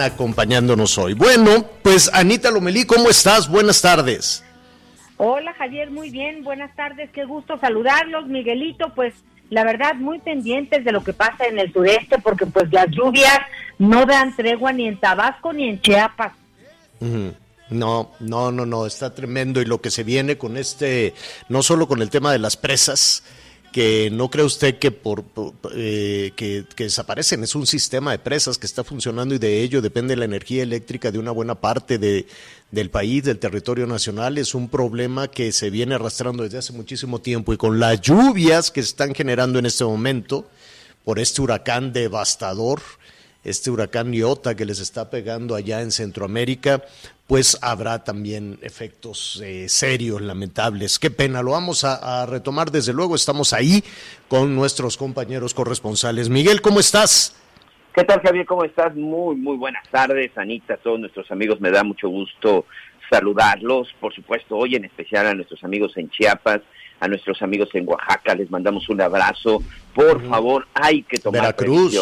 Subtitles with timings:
[0.00, 1.14] Acompañándonos hoy.
[1.14, 3.48] Bueno, pues Anita Lomelí, ¿cómo estás?
[3.48, 4.44] Buenas tardes.
[5.18, 8.26] Hola Javier, muy bien, buenas tardes, qué gusto saludarlos.
[8.26, 9.14] Miguelito, pues
[9.48, 13.38] la verdad muy pendientes de lo que pasa en el sureste porque pues las lluvias
[13.78, 16.32] no dan tregua ni en Tabasco ni en Chiapas.
[17.00, 21.14] No, no, no, no, está tremendo y lo que se viene con este,
[21.48, 23.22] no solo con el tema de las presas,
[23.72, 25.24] que no cree usted que por,
[25.74, 30.16] eh, que, desaparecen, es un sistema de presas que está funcionando y de ello depende
[30.16, 32.26] la energía eléctrica de una buena parte de,
[32.70, 37.20] del país, del territorio nacional, es un problema que se viene arrastrando desde hace muchísimo
[37.20, 40.46] tiempo y con las lluvias que están generando en este momento
[41.04, 42.82] por este huracán devastador,
[43.46, 46.82] este huracán Iota que les está pegando allá en Centroamérica,
[47.28, 50.98] pues habrá también efectos eh, serios, lamentables.
[50.98, 53.84] Qué pena, lo vamos a, retomar desde luego, estamos ahí
[54.26, 56.28] con nuestros compañeros corresponsales.
[56.28, 57.36] Miguel, ¿cómo estás?
[57.94, 58.46] ¿Qué tal Javier?
[58.46, 58.94] ¿Cómo estás?
[58.96, 62.66] Muy, muy buenas tardes, Anita, todos nuestros amigos, me da mucho gusto
[63.08, 66.62] saludarlos, por supuesto, hoy en especial a nuestros amigos en Chiapas,
[66.98, 69.62] a nuestros amigos en Oaxaca, les mandamos un abrazo.
[69.94, 71.94] Por favor, hay que tomar Veracruz.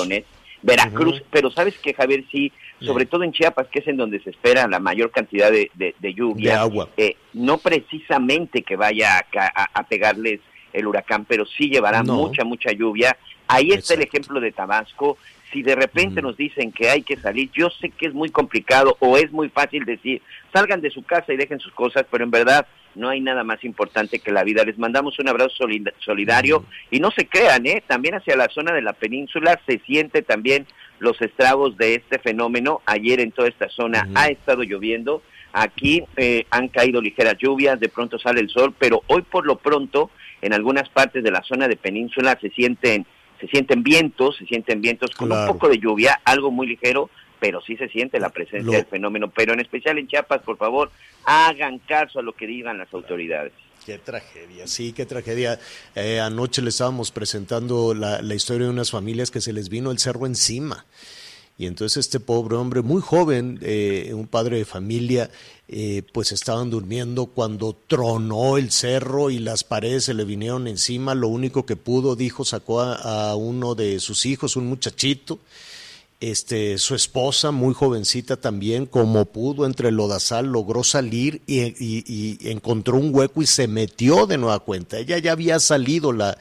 [0.65, 4.31] Veracruz, pero sabes que Javier sí, sobre todo en Chiapas, que es en donde se
[4.31, 5.70] espera la mayor cantidad de,
[6.01, 6.89] lluvia, de agua.
[6.97, 10.41] Eh, no precisamente que vaya a, pegarles
[10.73, 13.14] el huracán, pero sí llevará mucha, mucha lluvia.
[13.47, 15.19] Ahí está el ejemplo de Tabasco.
[15.52, 18.96] Si de repente nos dicen que hay que salir, yo sé que es muy complicado
[19.01, 22.31] o es muy fácil decir, salgan de su casa y dejen sus cosas, pero en
[22.31, 22.67] verdad
[22.97, 24.65] no hay nada más importante que la vida.
[24.65, 25.67] Les mandamos un abrazo
[25.99, 27.83] solidario y no se crean, ¿eh?
[27.87, 30.67] también hacia la zona de la península se siente también
[30.99, 32.81] los estragos de este fenómeno.
[32.87, 35.23] Ayer en toda esta zona ha estado lloviendo.
[35.53, 39.57] Aquí eh, han caído ligeras lluvias, de pronto sale el sol, pero hoy por lo
[39.57, 40.11] pronto
[40.43, 43.07] en algunas partes de la zona de península se sienten
[43.41, 47.11] se sienten vientos, se sienten vientos con un poco de lluvia, algo muy ligero,
[47.45, 49.31] pero sí se siente la presencia del fenómeno.
[49.31, 50.91] Pero en especial en Chiapas, por favor,
[51.27, 53.53] hagan caso a lo que digan las autoridades.
[53.85, 55.61] Qué tragedia, sí, qué tragedia.
[55.95, 59.99] Eh, anoche le estábamos presentando la, historia de unas familias que se les vino el
[59.99, 60.87] cerro encima.
[61.59, 65.31] Y entonces este pobre hombre, muy joven, eh, un padre de familia,
[65.69, 71.15] eh, pues estaban durmiendo cuando tronó el cerro y las paredes se le vinieron encima.
[71.15, 75.41] Lo único que pudo, dijo, sacó a uno de sus hijos, un muchachito,
[76.30, 82.96] este, su esposa, muy jovencita también, como pudo entre el lodazal, logró salir y, encontró
[82.96, 84.98] un hueco y se metió de nueva cuenta.
[84.98, 86.39] Ella ya había salido, la,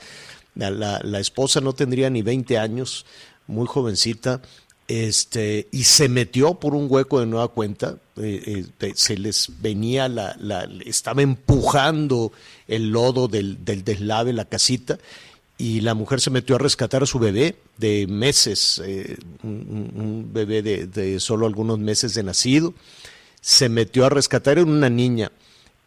[0.55, 3.05] la, esposa no tendría ni 20 años,
[3.45, 4.41] muy jovencita,
[4.87, 7.97] este, y se metió por un hueco de nueva cuenta.
[8.15, 12.31] Eh, eh, se les venía la, la, estaba empujando
[12.69, 14.97] el lodo del, del deslave, la casita,
[15.63, 20.61] y la mujer se metió a rescatar a su bebé de meses, eh, un, bebé
[20.61, 22.73] de, solo algunos meses de nacido.
[23.39, 25.31] Se metió a rescatar a una niña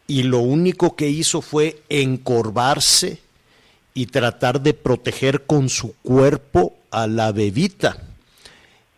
[0.07, 3.19] y lo único que hizo fue encorvarse
[3.93, 8.01] y tratar de proteger con su cuerpo a la bebita.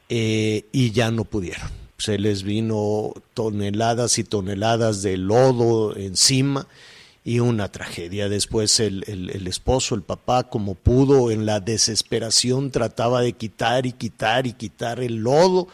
[0.08, 1.70] Eh, y ya no pudieron.
[1.98, 6.68] Se les vino toneladas y toneladas de lodo encima
[7.24, 8.30] y una tragedia.
[8.30, 13.92] Después el, el, esposo, el papá, como pudo, en la desesperación trataba de quitar y
[13.92, 15.68] quitar y quitar el lodo.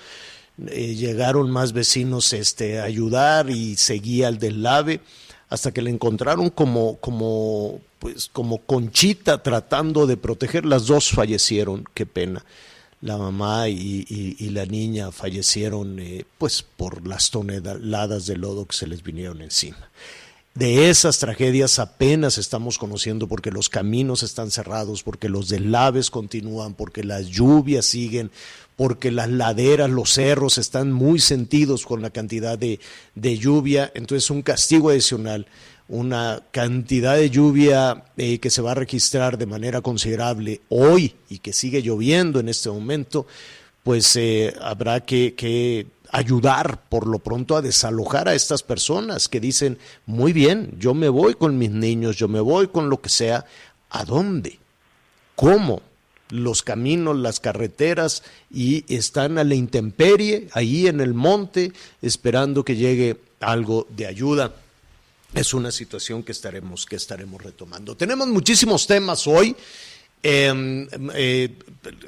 [0.68, 5.01] Eh, llegaron más vecinos este, a ayudar y seguía el deslave
[5.50, 10.65] hasta que le encontraron como, como, pues, como conchita tratando de proteger.
[10.65, 12.44] Las dos fallecieron, qué pena.
[13.01, 18.75] La mamá y, y, la niña fallecieron eh, pues por las toneladas de lodo que
[18.75, 19.91] se les vinieron encima.
[20.55, 26.75] De esas tragedias apenas estamos conociendo porque los caminos están cerrados, porque los deslaves continúan,
[26.75, 28.31] porque las lluvias siguen,
[28.77, 32.79] porque las laderas, los cerros están muy sentidos con la cantidad de,
[33.15, 33.91] lluvia.
[33.95, 35.45] Entonces un castigo adicional,
[35.89, 41.39] una cantidad de lluvia eh, que se va a registrar de manera considerable hoy y
[41.39, 43.27] que sigue lloviendo en este momento,
[43.83, 49.77] pues eh, habrá que, ayudar por lo pronto a desalojar a estas personas que dicen,
[50.06, 53.45] muy bien, yo me voy con mis niños, yo me voy con lo que sea,
[53.89, 54.57] ¿a dónde?
[55.35, 55.81] ¿Cómo?
[56.29, 62.77] Los caminos, las carreteras y están a la intemperie, ahí en el monte, esperando que
[62.77, 64.56] llegue algo de ayuda
[65.33, 67.97] es una situación que estaremos, que estaremos retomando.
[67.97, 69.53] Tenemos muchísimos temas hoy.
[70.27, 71.54] Em, eh,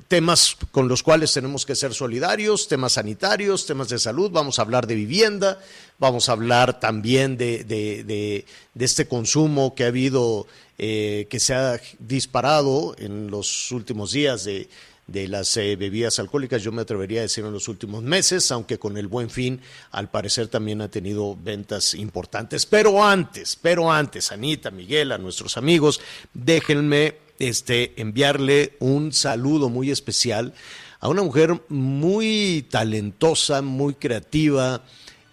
[0.07, 4.63] temas con los cuales tenemos que ser solidarios, temas sanitarios, temas de salud, vamos a
[4.63, 5.59] hablar de vivienda,
[5.99, 8.45] vamos a hablar también de, de,
[8.79, 10.47] este consumo que ha habido,
[10.79, 14.67] eh, que se ha disparado en los últimos días de,
[15.05, 18.79] de las eh, bebidas alcohólicas, yo me atrevería a decir en los últimos meses, aunque
[18.79, 19.61] con el buen fin,
[19.91, 22.65] al parecer también ha tenido ventas importantes.
[22.65, 26.01] Pero antes, pero antes, Anita, Miguel, a nuestros amigos,
[26.33, 30.53] déjenme este, enviarle un saludo muy especial
[30.99, 34.81] a una mujer muy talentosa, muy creativa,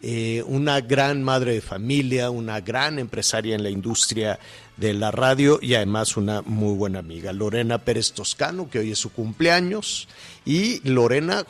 [0.03, 4.39] eh, una gran madre de familia, una gran empresaria en la industria
[4.77, 8.99] de la radio y además una muy buena amiga, Lorena Pérez Toscano, que hoy es
[8.99, 10.09] su cumpleaños,
[10.45, 11.47] y Lorena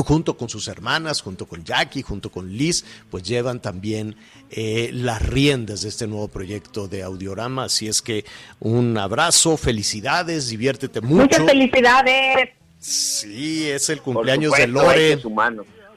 [0.00, 4.16] junto con sus hermanas, junto con Jackie, junto con Liz, pues llevan también
[4.50, 7.64] eh, las riendas de este nuevo proyecto de Audiorama.
[7.64, 8.24] Así es que
[8.60, 11.22] un abrazo, felicidades, diviértete mucho.
[11.22, 12.50] Muchas felicidades.
[12.78, 15.18] Sí, es el cumpleaños de Lore.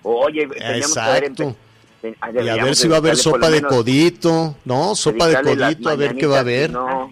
[0.04, 1.56] Oye, Exacto.
[2.04, 4.94] y a ver si va a haber sopa de codito, ¿no?
[4.96, 6.70] Sopa de codito, a ver qué va a haber.
[6.70, 7.10] No,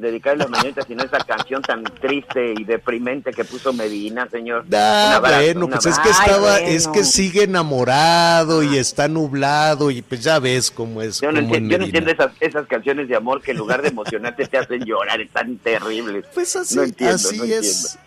[0.00, 4.64] dedicarle las mañanitas, sino esa canción tan triste y deprimente que puso Medina, señor.
[4.72, 10.22] Ah, bueno, pues es que estaba, es que sigue enamorado y está nublado y pues
[10.22, 11.20] ya ves cómo es.
[11.20, 13.88] Yo no, entiendo, yo no entiendo esas, esas canciones de amor que en lugar de
[13.88, 16.24] emocionarte te hacen llorar, están terribles.
[16.34, 17.98] Pues así, así es.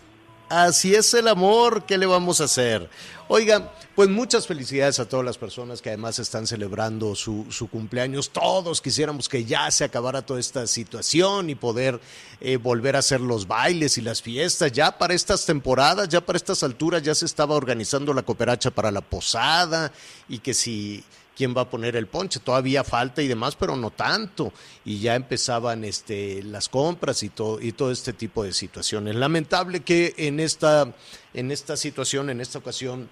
[0.51, 2.89] Así es el amor, ¿qué le vamos a hacer?
[3.29, 8.31] Oigan, pues muchas felicidades a todas las personas que además están celebrando su, cumpleaños.
[8.31, 12.01] Todos quisiéramos que ya se acabara toda esta situación y poder
[12.41, 14.73] eh, volver a hacer los bailes y las fiestas.
[14.73, 18.91] Ya para estas temporadas, ya para estas alturas ya se estaba organizando la cooperacha para
[18.91, 19.93] la posada
[20.27, 21.01] y que si
[21.41, 22.39] quién va a poner el ponche.
[22.39, 24.53] Todavía falta y demás, pero no tanto.
[24.85, 29.15] Y ya empezaban este, las compras y todo, y todo este tipo de situaciones.
[29.15, 30.93] Lamentable que en esta,
[31.33, 33.09] en esta situación, en esta ocasión,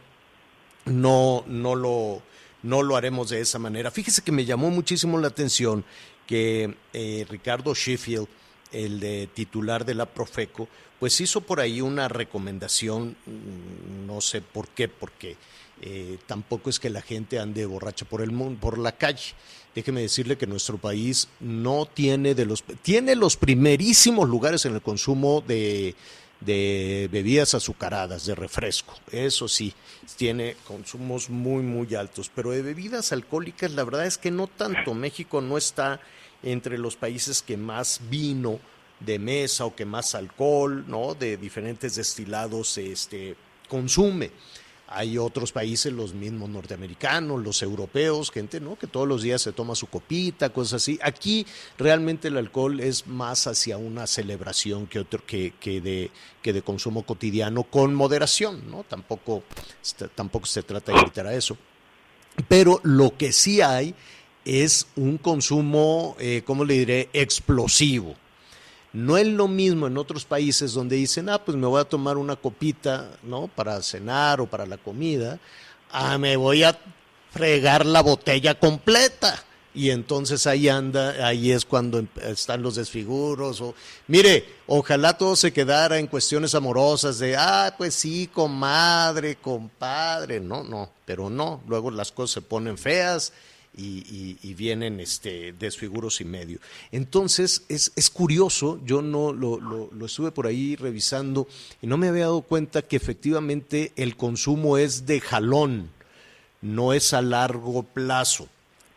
[0.86, 2.22] no, no, lo,
[2.62, 3.90] no lo haremos de esa manera.
[3.90, 5.84] Fíjese que me llamó muchísimo la atención
[6.28, 8.28] que eh, Ricardo Sheffield,
[8.72, 10.68] el de titular de la Profeco,
[11.00, 15.36] pues hizo por ahí una recomendación, mm, no sé por qué, porque
[15.82, 19.34] eh, tampoco es que la gente ande borracha por el mundo, por la calle.
[19.74, 24.82] Déjeme decirle que nuestro país no tiene de los tiene los primerísimos lugares en el
[24.82, 25.96] consumo de,
[26.42, 28.96] de bebidas azucaradas, de refresco.
[29.12, 29.74] Eso sí,
[30.18, 34.94] tiene consumos muy muy altos, pero de bebidas alcohólicas la verdad es que no tanto.
[34.94, 36.02] México no está
[36.44, 38.60] entre los países que más vino
[39.00, 41.14] de mesa o que más alcohol, ¿no?
[41.14, 43.36] De diferentes destilados este
[43.70, 44.32] consume.
[44.92, 48.78] Hay otros países, los mismos norteamericanos, los europeos, gente ¿no?
[48.78, 51.00] que todos los días se toma su copita, cosas así.
[51.04, 51.46] Aquí
[51.78, 56.10] realmente el alcohol es más hacia una celebración que, otro, que, que, de,
[56.42, 58.84] que de consumo cotidiano con moderación, ¿no?
[58.84, 59.44] Tampoco,
[60.16, 61.56] tampoco se trata de evitar a eso.
[62.48, 63.94] Pero lo que sí hay
[64.44, 68.16] es un consumo, eh, ¿cómo le diré?, explosivo.
[68.92, 72.18] No es lo mismo en otros países donde dicen, ah, pues me voy a tomar
[72.18, 73.48] una copita, ¿no?
[73.48, 75.40] Para cenar o para la comida.
[75.92, 76.78] Ah, me voy a
[77.32, 79.44] fregar la botella completa.
[79.76, 83.62] Y entonces ahí anda, ahí es cuando em, están los desfiguros.
[83.62, 83.76] O,
[84.08, 90.40] mire, ojalá todo se quedara en cuestiones amorosas de, ah, pues sí, comadre, compadre.
[90.40, 91.62] No, no, pero no.
[91.68, 93.32] Luego las cosas se ponen feas
[93.76, 96.60] y, vienen este, desfiguros y medio.
[96.92, 101.48] Entonces, es, es curioso, yo no lo, lo, estuve por ahí revisando
[101.82, 105.90] y no me había dado cuenta que efectivamente el consumo es de jalón,
[106.62, 108.48] no es a largo plazo.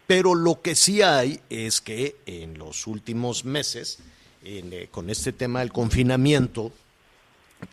[0.07, 3.99] Pero lo que sí hay es que en los últimos meses,
[4.45, 6.73] eh, con este tema del confinamiento,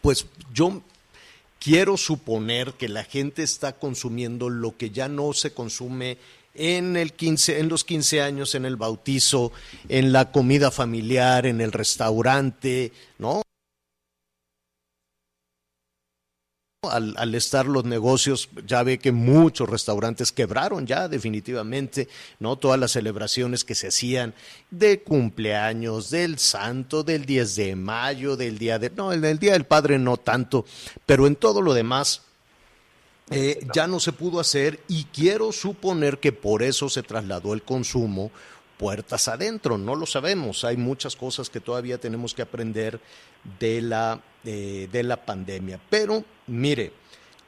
[0.01, 0.82] pues yo
[1.60, 6.18] quiero suponer que la gente está consumiendo lo que ya no se consume
[6.53, 9.51] en, el 15, en los 15 años, en el bautizo,
[9.88, 13.41] en la comida familiar, en el restaurante, ¿no?
[16.84, 22.08] al, al, estar los negocios, ya ve que muchos restaurantes quebraron ya definitivamente,
[22.39, 22.56] ¿no?
[22.56, 24.34] Todas las celebraciones que se hacían
[24.72, 28.89] de cumpleaños, del santo, del 10 de mayo, del día de...
[28.91, 30.65] No, en el Día del Padre no tanto,
[31.06, 32.22] pero en todo lo demás
[33.32, 37.62] eh, ya no se pudo hacer y quiero suponer que por eso se trasladó el
[37.62, 38.32] consumo
[38.80, 43.00] puertas adentro, no lo sabemos, hay muchas cosas que todavía tenemos que aprender
[43.60, 46.94] de la, eh, de la pandemia, pero mire,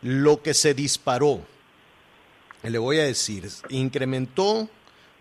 [0.02, 1.40] lo que se disparó,
[2.64, 4.70] le voy a decir, incrementó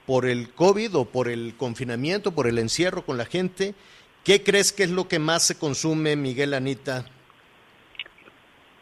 [0.05, 3.77] por el COVID o por el confinamiento, por el encierro con la gente,
[4.25, 7.07] ¿qué crees que es lo que más se consume, Miguel Anita?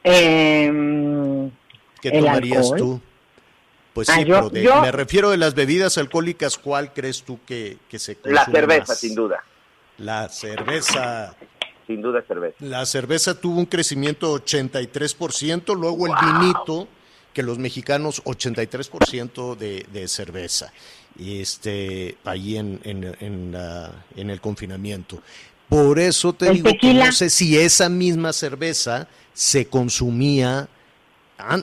[0.03, 0.71] Eh,
[2.01, 3.01] ¿Qué tomarías tú?
[3.93, 7.99] Pues ah, sí, pero me refiero de las bebidas alcohólicas, ¿cuál crees tú que, que
[7.99, 9.45] se consume La cerveza, sin duda.
[9.99, 11.35] La cerveza.
[11.87, 12.57] Sin duda cerveza.
[12.61, 16.87] La cerveza tuvo un crecimiento 83%, luego el vinito,
[17.33, 20.73] que los mexicanos 83% de, de cerveza,
[21.19, 23.57] este, ahí en, en, en,
[24.17, 25.21] en el confinamiento.
[25.69, 30.69] Por eso te digo que no sé si esa misma cerveza se consumía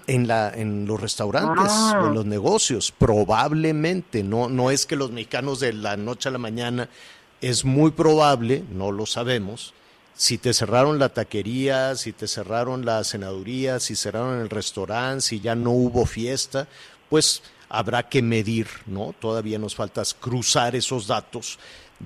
[0.08, 2.12] en, la, en los restaurantes o en ah.
[2.13, 6.89] los negocios, probablemente, no, no es que los mexicanos de la noche a la mañana,
[7.41, 9.74] es muy probable, no lo sabemos,
[10.15, 15.39] si te cerraron la taquería, si te cerraron la cenaduría, si cerraron el restaurante, si
[15.41, 16.67] ya no hubo fiesta,
[17.10, 19.13] pues habrá que medir, ¿no?
[19.20, 21.60] Todavía nos falta cruzar esos datos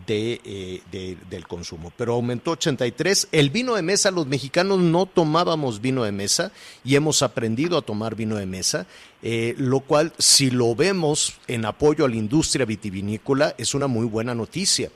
[0.08, 1.92] eh, de, del consumo.
[1.98, 3.30] Pero aumentó 83.
[3.32, 6.52] El vino de mesa, los mexicanos no tomábamos vino de mesa
[6.84, 8.86] y hemos aprendido a tomar vino de mesa,
[9.24, 14.06] eh, lo cual si lo vemos en apoyo a la industria vitivinícola es una muy
[14.06, 14.92] buena noticia.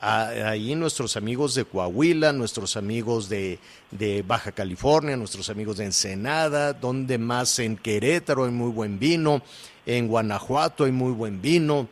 [0.00, 3.60] Ahí nuestros amigos de Coahuila, nuestros amigos de,
[3.92, 9.42] de, Baja California, nuestros amigos de Ensenada, donde más en Querétaro hay muy buen vino,
[9.86, 11.86] en Guanajuato hay muy buen vino,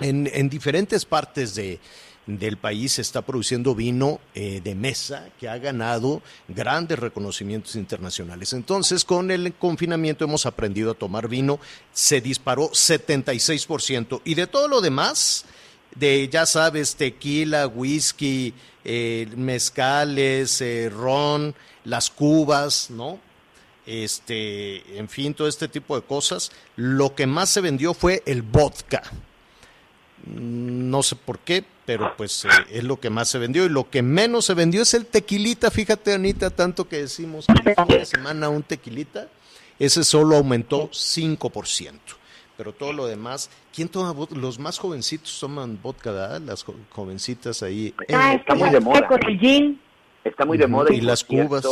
[0.00, 1.80] en, diferentes partes de,
[2.26, 8.52] del país se está produciendo vino eh, de mesa que ha ganado grandes reconocimientos internacionales.
[8.52, 11.58] Entonces, con el confinamiento hemos aprendido a tomar vino,
[11.92, 14.20] se disparó 76%.
[14.24, 15.46] Y de todo lo demás,
[15.94, 18.52] de, ya sabes, tequila, whisky,
[18.84, 23.18] eh, mezcales, eh, ron, las cubas, ¿no?
[23.86, 26.52] Este, en fin, todo este tipo de cosas.
[26.76, 29.02] Lo que más se vendió fue el vodka
[30.26, 33.88] no sé por qué, pero pues eh, es lo que más se vendió y lo
[33.88, 38.48] que menos se vendió es el tequilita, fíjate Anita, tanto que decimos que la semana
[38.48, 39.28] un tequilita,
[39.78, 41.92] ese solo aumentó 5%,
[42.56, 46.40] pero todo lo demás, ¿quién toma Los más jovencitos toman vodka, ¿verdad?
[46.40, 47.94] Las jovencitas ahí.
[48.12, 49.08] Ah, está muy de moda.
[50.24, 51.64] Está muy de moda y, las cubas.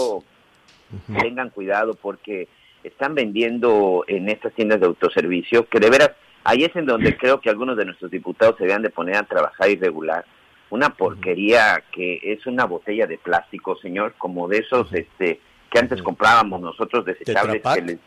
[1.20, 2.48] Tengan cuidado porque
[2.84, 6.12] están vendiendo en estas tiendas de autoservicio que de veras
[6.48, 9.24] Ahí es en donde creo que algunos de nuestros diputados se deben de poner a
[9.24, 10.24] trabajar irregular.
[10.70, 16.00] Una porquería que es una botella de plástico, señor, como de esos este que antes
[16.02, 17.62] comprábamos nosotros desechables.
[17.62, 17.98] Que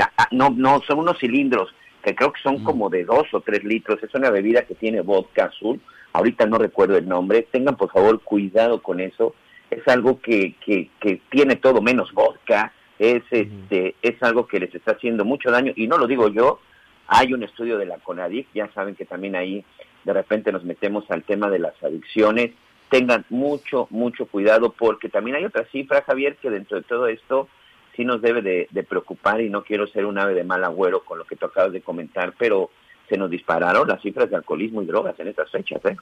[0.00, 3.62] ah, no, no, son unos cilindros que creo que son como de dos o tres
[3.64, 4.02] litros.
[4.02, 5.78] Es una bebida que tiene vodka azul.
[6.14, 7.46] Ahorita no recuerdo el nombre.
[7.50, 9.34] Tengan por favor cuidado con eso.
[9.70, 12.72] Es algo que, que, que tiene todo menos vodka.
[12.98, 15.74] Es, este, es algo que les está haciendo mucho daño.
[15.76, 16.60] Y no lo digo yo,
[17.06, 19.64] hay un estudio de la CONADIC, ya saben que también ahí
[20.04, 22.52] de repente nos metemos al tema de las adicciones.
[22.90, 27.48] Tengan mucho, mucho cuidado porque también hay otra cifra, Javier, que dentro de todo esto
[27.96, 31.18] sí nos debe de, preocupar y no quiero ser un ave de mal agüero con
[31.18, 32.70] lo que tú acabas de comentar, pero
[33.08, 35.84] se nos dispararon las cifras de alcoholismo y drogas en estas fechas.
[35.84, 35.96] ¿eh?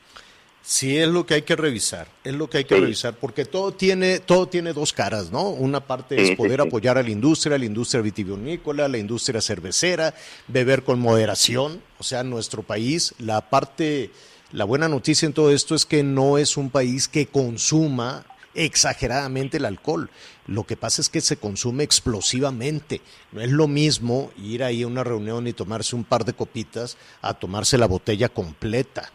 [0.64, 3.73] Sí, es lo que hay que revisar, es lo que hay que revisar, porque todo
[3.73, 5.49] tiene, todo tiene dos caras, ¿no?
[5.49, 10.14] Una parte es poder apoyar a la industria, la industria vitivinícola, la industria cervecera,
[10.47, 14.12] beber con moderación, o sea, nuestro país, la parte,
[14.52, 19.57] la buena noticia en todo esto es que no es un país que consuma exageradamente
[19.57, 20.11] el alcohol.
[20.47, 23.00] Lo que pasa es que se consume explosivamente.
[23.33, 26.97] No es lo mismo ir ahí a una reunión y tomarse un par de copitas
[27.21, 29.11] a tomarse la botella completa.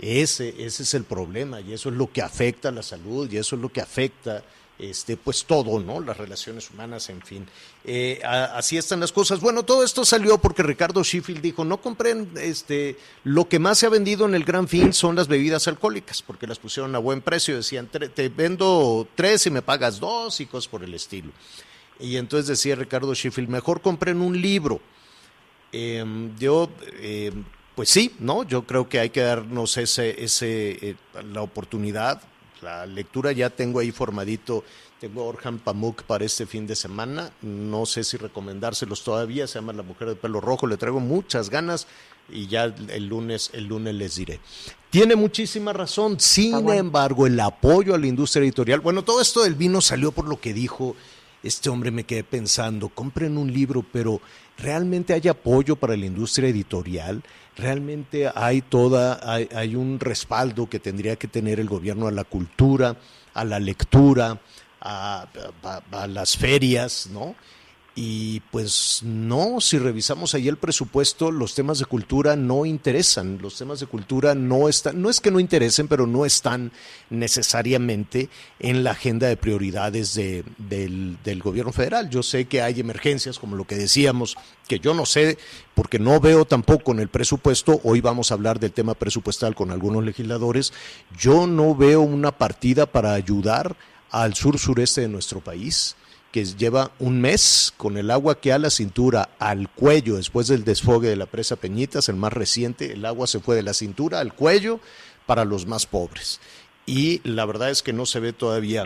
[0.00, 3.36] Ese, ese es el problema y eso es lo que afecta a la salud y
[3.36, 4.42] eso es lo que afecta
[4.80, 6.00] este, pues todo, ¿no?
[6.00, 7.46] Las relaciones humanas, en fin.
[7.84, 9.40] Eh, así están las cosas.
[9.40, 13.86] Bueno, todo esto salió porque Ricardo Sheffield dijo, no compren, este, lo que más se
[13.86, 17.20] ha vendido en el Gran Fin son las bebidas alcohólicas, porque las pusieron a buen
[17.20, 21.30] precio, decían, te vendo tres y me pagas dos y cosas por el estilo.
[21.98, 24.80] Y entonces decía Ricardo Sheffield, mejor compren un libro.
[25.72, 26.70] Em, yo...
[27.00, 28.42] Em, pues sí, ¿no?
[28.44, 30.96] Yo creo que hay que darnos ese, ese, eh,
[31.32, 32.22] la oportunidad.
[32.62, 34.64] la lectura ya tengo ahí formadito,
[35.00, 39.72] tengo Orhan Pamuk para este fin de semana, no sé si recomendárselos todavía, se llama
[39.72, 41.86] La Mujer de Pelo Rojo, le traigo muchas ganas
[42.28, 44.40] y ya el lunes, el lunes les diré.
[44.90, 49.54] Tiene muchísima razón, sin embargo, el apoyo a la industria editorial, bueno, todo esto del
[49.54, 50.94] vino salió por lo que dijo
[51.42, 54.20] este hombre, me quedé pensando, compren un libro, pero
[54.58, 57.22] ¿realmente hay apoyo para la industria editorial?
[57.60, 62.24] ¿Realmente hay toda, hay, hay un respaldo que tendría que tener el gobierno a la
[62.24, 62.96] cultura,
[63.34, 64.40] a la lectura,
[64.80, 65.26] a,
[65.92, 67.34] a las ferias, ¿no?
[67.96, 73.58] Y pues no, si revisamos ahí el presupuesto, los temas de cultura no interesan, los
[73.58, 76.70] temas de cultura no están, no es que no interesen, pero no están
[77.10, 78.28] necesariamente
[78.60, 82.08] en la agenda de prioridades de, del, gobierno federal.
[82.10, 84.36] Yo sé que hay emergencias, como lo que decíamos,
[84.68, 85.36] que yo no sé,
[85.74, 89.72] porque no veo tampoco en el presupuesto, hoy vamos a hablar del tema presupuestal con
[89.72, 90.72] algunos legisladores,
[91.18, 93.76] yo no veo una partida para ayudar
[94.10, 95.96] al sur sureste de nuestro país
[96.30, 100.64] que lleva un mes con el agua que a la cintura, al cuello, después del
[100.64, 104.20] desfogue de la presa Peñitas, el más reciente, el agua se fue de la cintura
[104.20, 104.80] al cuello
[105.26, 106.40] para los más pobres.
[106.86, 108.84] Y la verdad es que no se ve todavía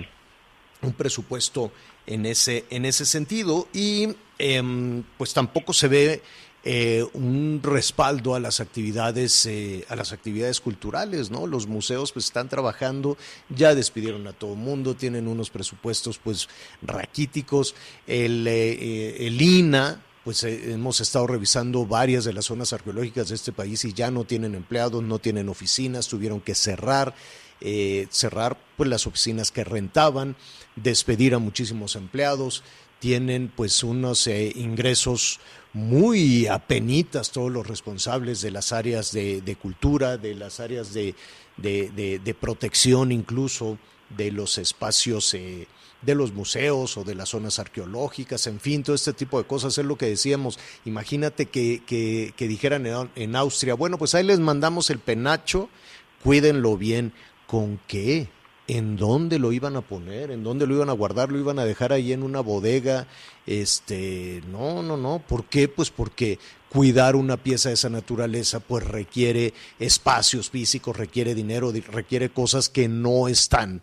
[0.82, 1.70] un presupuesto
[2.06, 6.22] en ese, en ese sentido y em, pues tampoco se ve
[6.66, 12.24] eh, un respaldo a las actividades eh, a las actividades culturales no los museos pues
[12.24, 13.18] están trabajando
[13.50, 16.48] ya despidieron a todo mundo tienen unos presupuestos pues
[16.80, 17.74] raquíticos.
[18.06, 23.84] El, eh, INA pues hemos estado revisando varias de las zonas arqueológicas de este país
[23.84, 27.14] y ya no tienen empleados, no tienen oficinas, tuvieron que cerrar,
[28.08, 30.34] cerrar pues las oficinas que rentaban,
[30.76, 32.62] despedir a muchísimos empleados,
[33.00, 35.40] tienen pues unos ingresos
[35.74, 43.12] muy apenitas todos los responsables de las áreas de, cultura, de las áreas de, protección
[43.12, 43.78] incluso,
[44.16, 45.66] de los espacios eh,
[46.02, 49.76] de los museos o de las zonas arqueológicas, en fin, todo este tipo de cosas
[49.78, 50.58] es lo que decíamos.
[50.84, 55.68] Imagínate que, que dijeran en Austria, bueno, pues ahí les mandamos el penacho,
[56.22, 57.12] cuídenlo bien.
[57.46, 58.28] ¿Con qué?
[58.66, 61.64] En dónde lo iban a poner, en dónde lo iban a guardar, lo iban a
[61.64, 63.06] dejar ahí en una bodega,
[63.46, 65.68] este, no, no, no, ¿por qué?
[65.68, 66.38] Pues porque
[66.70, 72.88] cuidar una pieza de esa naturaleza pues requiere espacios físicos, requiere dinero, requiere cosas que
[72.88, 73.82] no están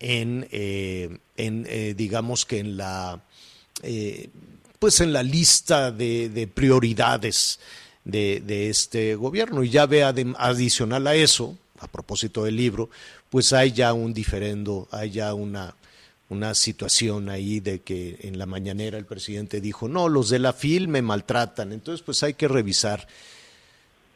[0.00, 3.22] en, eh, eh, digamos que en la,
[3.82, 4.28] eh,
[4.78, 7.60] pues en la lista de, prioridades
[8.04, 9.62] de, de, este gobierno.
[9.62, 12.90] Y ya ve adicional a eso, a propósito del libro,
[13.30, 15.74] pues hay ya un diferendo, hay ya una,
[16.28, 20.52] una situación ahí de que en la mañanera el presidente dijo, no, los de la
[20.52, 23.06] FIL me maltratan, entonces pues hay que revisar.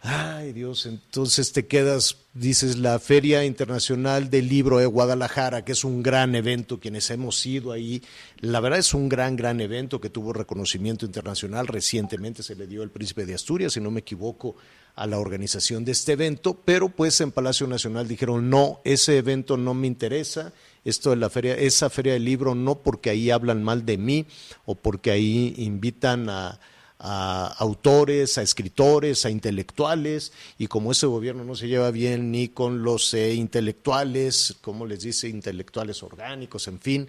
[0.02, 5.84] Ay Dios, entonces te quedas, dices, la Feria Internacional del Libro de Guadalajara, que es
[5.84, 8.02] un gran evento, quienes hemos ido ahí,
[8.38, 12.82] la verdad es un gran, gran evento que tuvo reconocimiento internacional, recientemente se le dio
[12.82, 14.56] el Príncipe de Asturias, si no me equivoco,
[14.94, 19.56] a la organización de este evento, pero pues en Palacio Nacional dijeron, no, ese evento
[19.56, 20.52] no me interesa,
[20.84, 24.26] esto de la feria, esa feria del libro no porque ahí hablan mal de mí
[24.64, 26.58] o porque ahí invitan a,
[27.02, 32.82] autores, a escritores, a intelectuales, y como ese gobierno no se lleva bien ni con
[32.82, 37.08] los eh, intelectuales, como les dice, intelectuales orgánicos, en fin,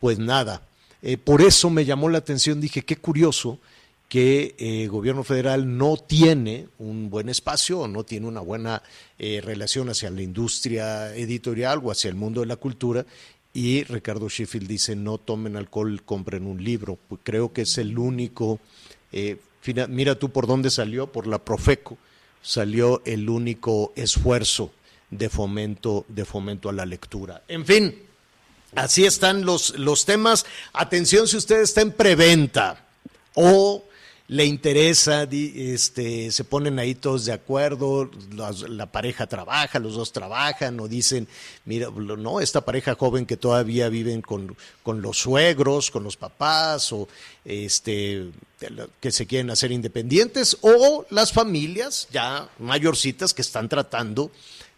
[0.00, 0.62] pues nada.
[1.02, 3.58] Eh, por eso me llamó la atención, dije, qué curioso
[4.08, 8.82] que el eh, gobierno federal no tiene un buen espacio no tiene una buena
[9.18, 13.04] eh, relación hacia la industria editorial o hacia el mundo de la cultura.
[13.52, 16.98] Y Ricardo Sheffield dice, no tomen alcohol, compren un libro.
[17.08, 18.60] Pues creo que es el único,
[19.12, 19.38] eh,
[19.88, 21.96] mira tú por dónde salió, por la Profeco,
[22.42, 24.72] salió el único esfuerzo
[25.10, 27.42] de fomento, de fomento a la lectura.
[27.48, 27.98] En fin,
[28.74, 30.44] así están los, los temas.
[30.74, 32.84] Atención si usted está en preventa
[33.34, 33.85] o
[34.28, 38.10] le interesa, este, se ponen ahí todos de acuerdo,
[38.68, 41.28] la, pareja trabaja, los dos trabajan, o dicen,
[41.64, 46.92] mira, no, esta pareja joven que todavía viven con, con los suegros, con los papás,
[46.92, 47.06] o
[47.44, 48.30] este,
[49.00, 54.32] que se quieren hacer independientes, o las familias ya mayorcitas que están tratando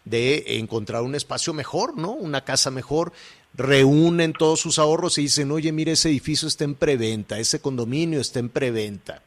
[0.05, 2.11] de encontrar un espacio mejor, ¿no?
[2.11, 3.13] Una casa mejor,
[3.55, 8.21] reúnen todos sus ahorros y dicen, oye, mire, ese edificio está en preventa, ese condominio
[8.21, 9.23] está en preventa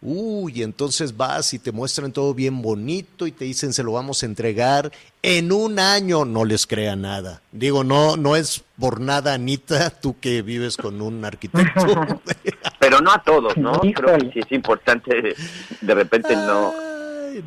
[0.00, 4.22] Uy, entonces vas y te muestran todo bien bonito y te dicen se lo vamos
[4.22, 6.24] a entregar en un año.
[6.24, 7.42] No les crea nada.
[7.50, 11.84] Digo, no, no es por nada, Anita, tú que vives con un arquitecto.
[12.78, 13.72] Pero no a todos, ¿no?
[13.80, 15.34] Creo que sí es importante,
[15.80, 16.72] de repente no.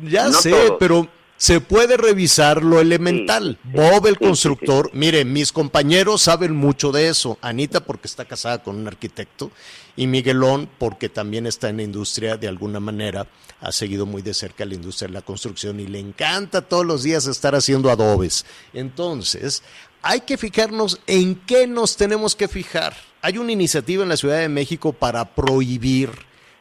[0.02, 1.08] ya sé, pero
[1.42, 3.58] se puede revisar lo elemental.
[3.64, 7.36] Bob, el constructor, mire, mis compañeros saben mucho de eso.
[7.42, 9.50] Anita, porque está casada con un arquitecto,
[9.96, 13.26] y Miguelón, porque también está en la industria de alguna manera,
[13.60, 17.02] ha seguido muy de cerca la industria de la construcción y le encanta todos los
[17.02, 18.46] días estar haciendo adobes.
[18.72, 19.64] Entonces,
[20.00, 22.94] hay que fijarnos en qué nos tenemos que fijar.
[23.20, 26.10] Hay una iniciativa en la Ciudad de México para prohibir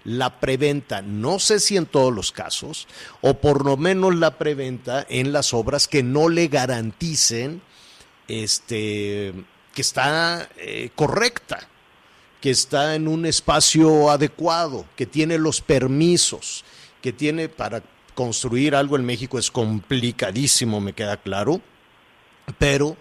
[0.04, 2.88] la preventa, no sé si en todos los casos,
[3.22, 7.62] o por lo menos la preventa en las obras que no le garanticen
[8.28, 9.34] este,
[9.74, 11.68] que está eh, correcta,
[12.40, 16.64] que está en un espacio adecuado, que tiene los permisos,
[17.02, 17.84] que tiene para
[18.16, 21.62] construir algo en México es complicadísimo, me queda claro,
[22.58, 22.98] pero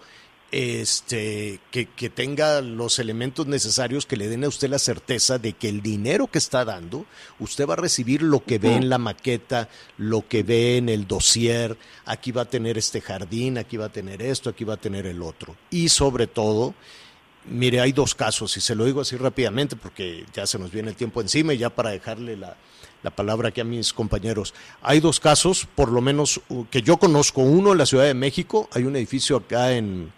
[0.51, 5.53] este, que, que, tenga los elementos necesarios que le den a usted la certeza de
[5.53, 7.05] que el dinero que está dando,
[7.39, 11.07] usted va a recibir lo que ve en la maqueta, lo que ve en el
[11.07, 14.77] dossier, aquí va a tener este jardín, aquí va a tener esto, aquí va a
[14.77, 15.55] tener el otro.
[15.69, 16.75] Y sobre todo,
[17.45, 20.89] mire, hay dos casos, y se lo digo así rápidamente porque ya se nos viene
[20.89, 22.57] el tiempo encima y ya para dejarle la,
[23.03, 24.53] la palabra aquí a mis compañeros.
[24.81, 28.67] Hay dos casos, por lo menos que yo conozco, uno en la Ciudad de México,
[28.73, 30.11] hay un edificio acá en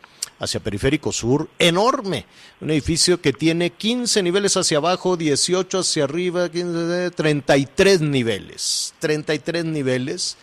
[0.43, 2.25] hacia Periférico Sur, enorme,
[2.61, 10.37] un edificio que tiene 15 niveles hacia abajo, 18 hacia arriba, 33 niveles, 33 niveles,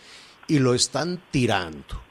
[0.47, 2.01] y lo están tirando.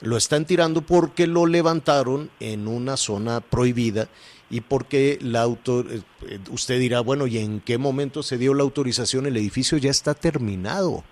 [0.00, 4.08] Lo están tirando porque lo levantaron en una zona prohibida
[4.50, 8.62] y porque la autor, eh, usted dirá, bueno, ¿y en qué momento se dio la
[8.62, 9.26] autorización?
[9.26, 11.04] El edificio ya está terminado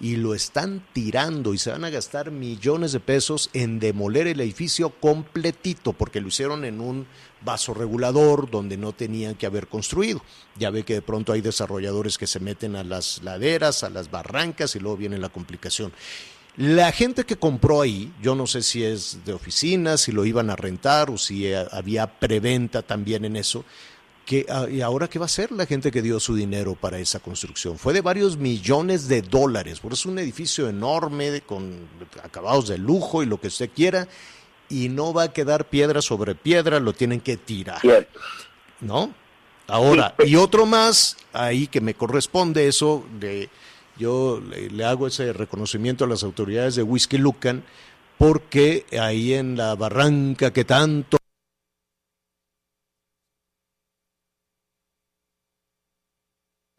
[0.00, 4.40] y lo están tirando y se van a gastar millones de pesos en demoler el
[4.40, 7.06] edificio completito porque lo hicieron en un
[7.44, 10.22] vaso regulador donde no tenían que haber construido.
[10.56, 14.10] Ya ve que de pronto hay desarrolladores que se meten a las laderas, a las
[14.10, 15.92] barrancas y luego viene la complicación.
[16.56, 20.50] La gente que compró ahí, yo no sé si es de oficinas, si lo iban
[20.50, 23.64] a rentar o si había preventa también en eso,
[24.48, 27.20] Ah, ¿Y ahora qué va a hacer la gente que dio su dinero para esa
[27.20, 27.78] construcción?
[27.78, 31.88] Fue de varios millones de dólares, por eso es un edificio enorme con
[32.22, 34.08] acabados de lujo y lo que usted quiera,
[34.70, 37.80] y no va a quedar piedra sobre piedra, lo tienen que tirar.
[38.80, 39.12] ¿No?
[39.66, 43.50] Ahora, y otro más, ahí que me corresponde eso, de,
[43.98, 47.62] yo le, le hago ese reconocimiento a las autoridades de Whisky Lucan,
[48.16, 51.18] porque ahí en la barranca que tanto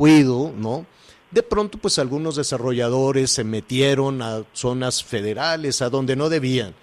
[0.06, 0.86] ¿no?
[1.32, 6.76] De pronto, pues algunos desarrolladores se metieron a zonas federales, a donde no debían.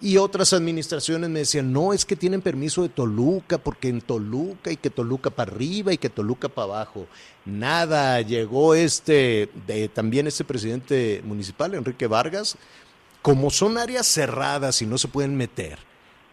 [0.00, 4.70] Y otras administraciones me decían, no, es que tienen permiso de Toluca, porque en Toluca
[4.70, 7.06] y que Toluca para arriba y que Toluca para abajo.
[7.44, 12.56] Nada, llegó este, de, también este presidente municipal, Enrique Vargas,
[13.20, 15.78] como son áreas cerradas y no se pueden meter,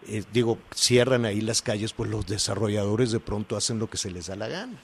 [0.06, 4.10] eh, digo, cierran ahí las calles, pues los desarrolladores de pronto hacen lo que se
[4.10, 4.78] les da la gana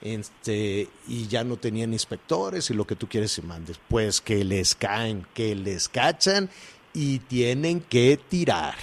[0.00, 3.78] este, y ya no tenían inspectores y lo que tú quieres y mandes.
[3.88, 6.50] Pues que les caen, que les cachan
[6.92, 8.74] y tienen que tirar.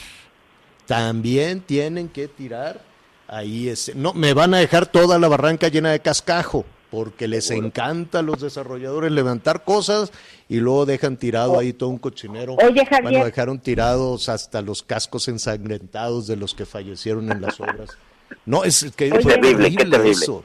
[0.86, 2.82] También tienen que tirar.
[3.28, 7.50] Ahí es, no, me van a dejar toda la barranca llena de cascajo, porque les
[7.50, 10.12] encanta a los desarrolladores levantar cosas
[10.48, 12.56] y luego dejan tirado ahí todo un cochinero.
[12.56, 13.02] Oye, Javier.
[13.02, 17.98] Bueno, dejaron tirados hasta los cascos ensangrentados de los que fallecieron en las obras.
[18.46, 20.44] No, es que es terrible, eso.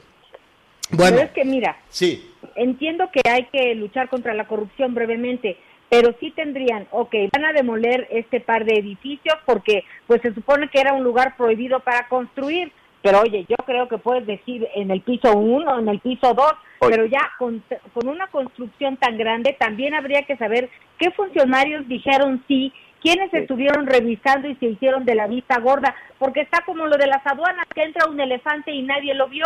[0.91, 2.31] Bueno, pero es que mira, sí.
[2.55, 5.57] entiendo que hay que luchar contra la corrupción brevemente,
[5.89, 10.69] pero sí tendrían, ok, van a demoler este par de edificios porque pues se supone
[10.69, 12.71] que era un lugar prohibido para construir,
[13.01, 16.45] pero oye, yo creo que puedes decir en el piso 1, en el piso 2,
[16.87, 22.43] pero ya con, con una construcción tan grande también habría que saber qué funcionarios dijeron
[22.47, 26.97] sí, quiénes estuvieron revisando y se hicieron de la vista gorda, porque está como lo
[26.97, 29.45] de las aduanas, que entra un elefante y nadie lo vio.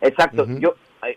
[0.00, 0.46] Exacto.
[0.58, 0.74] Yo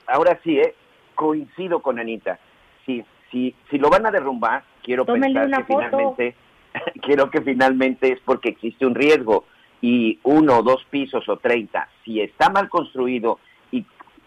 [0.08, 0.76] ahora sí, eh,
[1.16, 2.40] coincido con Anita.
[2.86, 6.36] Si si si lo van a derrumbar, quiero pensar que finalmente
[7.02, 9.46] quiero que finalmente es porque existe un riesgo
[9.82, 13.40] y uno, dos pisos o treinta, si está mal construido
[13.72, 13.86] y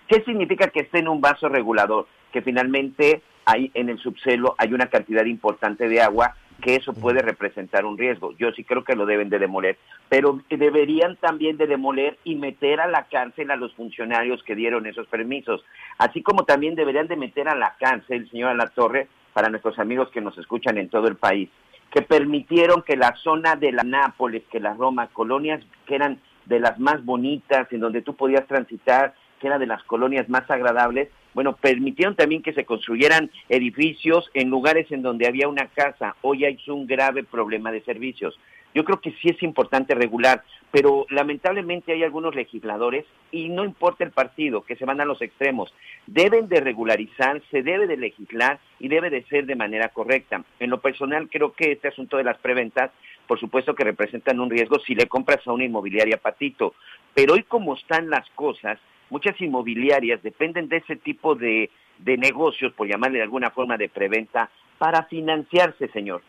[0.09, 4.73] qué significa que esté en un vaso regulador, que finalmente hay en el subsuelo hay
[4.73, 8.33] una cantidad importante de agua que eso puede representar un riesgo.
[8.39, 9.77] Yo sí creo que lo deben de demoler,
[10.09, 14.87] pero deberían también de demoler y meter a la cárcel a los funcionarios que dieron
[14.87, 15.63] esos permisos,
[15.99, 20.09] así como también deberían de meter a la cárcel, señora La Torre, para nuestros amigos
[20.11, 21.51] que nos escuchan en todo el país,
[21.91, 26.61] que permitieron que la zona de la Nápoles, que la Roma, colonias que eran de
[26.61, 29.15] las más bonitas, en donde tú podías transitar,
[29.47, 34.91] era de las colonias más agradables, bueno, permitieron también que se construyeran edificios en lugares
[34.93, 36.15] en donde había una casa.
[36.23, 38.39] Hoy hay un grave problema de servicios.
[38.75, 44.03] Yo creo que sí es importante regular, pero lamentablemente hay algunos legisladores, y no importa
[44.05, 45.73] el partido, que se van a los extremos,
[46.07, 50.43] deben de regularizar, se debe de legislar y debe de ser de manera correcta.
[50.59, 52.91] En lo personal creo que este asunto de las preventas,
[53.27, 56.75] por supuesto que representan un riesgo si le compras a una inmobiliaria patito,
[57.15, 58.79] pero hoy como están las cosas,
[59.13, 63.91] muchas inmobiliarias dependen de ese tipo de, de negocios, por llamarle de alguna forma de
[63.91, 64.49] preventa,
[64.79, 66.23] para financiarse, señor.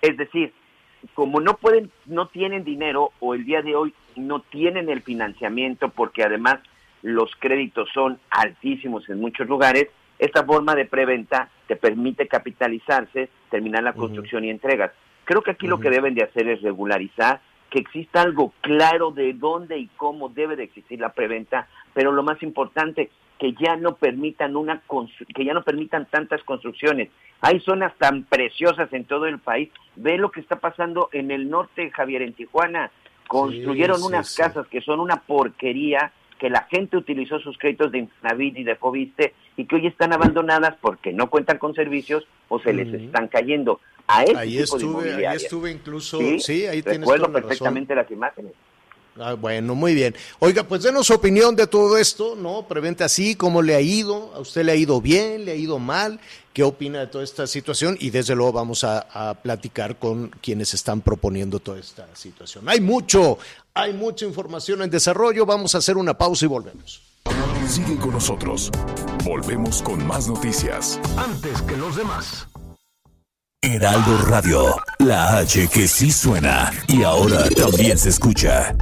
[0.00, 0.54] Es decir,
[1.12, 5.90] como no pueden, no tienen dinero o el día de hoy no tienen el financiamiento
[5.90, 6.60] porque además
[7.02, 13.82] los créditos son altísimos en muchos lugares, esta forma de preventa te permite capitalizarse, terminar
[13.82, 14.92] la construcción y entregas.
[15.24, 19.32] Creo que aquí lo que deben de hacer es regularizar, que exista algo claro de
[19.34, 23.96] dónde y cómo debe de existir la preventa, pero lo más importante, que ya no
[23.96, 24.82] permitan una
[25.34, 27.08] que ya no permitan tantas construcciones.
[27.40, 29.70] Hay zonas tan preciosas en todo el país.
[29.96, 32.90] Ve lo que está pasando en el norte, Javier, en Tijuana.
[33.26, 38.58] Construyeron unas casas que son una porquería, que la gente utilizó sus créditos de Infonavit
[38.58, 42.74] y de Fobiste y que hoy están abandonadas porque no cuentan con servicios o se
[42.74, 43.80] les están cayendo.
[44.06, 48.10] A ese ahí tipo estuve, de ahí estuve incluso, sí, ahí tienes Recuerdo perfectamente las
[48.10, 48.52] imágenes.
[49.18, 50.14] Ah, bueno, muy bien.
[50.38, 52.66] Oiga, pues denos su opinión de todo esto, ¿no?
[52.66, 54.32] Prevente así, ¿cómo le ha ido?
[54.34, 55.44] ¿A usted le ha ido bien?
[55.44, 56.20] ¿Le ha ido mal?
[56.52, 57.96] ¿Qué opina de toda esta situación?
[58.00, 62.68] Y desde luego vamos a, platicar con quienes están proponiendo toda esta situación.
[62.68, 63.38] Hay mucho,
[63.74, 65.46] hay mucha información en desarrollo.
[65.46, 67.02] Vamos a hacer una pausa y volvemos.
[67.68, 68.70] Sigue con nosotros.
[69.24, 70.98] Volvemos con más noticias.
[71.16, 72.46] Antes que los demás.
[73.62, 78.74] Heraldo Radio, la H que sí suena y ahora también se escucha.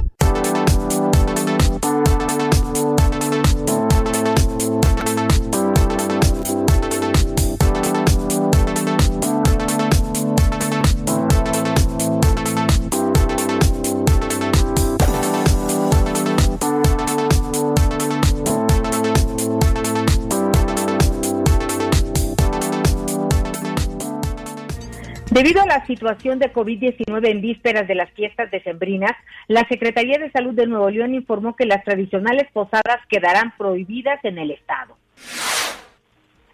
[25.31, 29.11] Debido a la situación de COVID-19 en vísperas de las fiestas decembrinas,
[29.47, 34.39] la Secretaría de Salud de Nuevo León informó que las tradicionales posadas quedarán prohibidas en
[34.39, 34.97] el estado.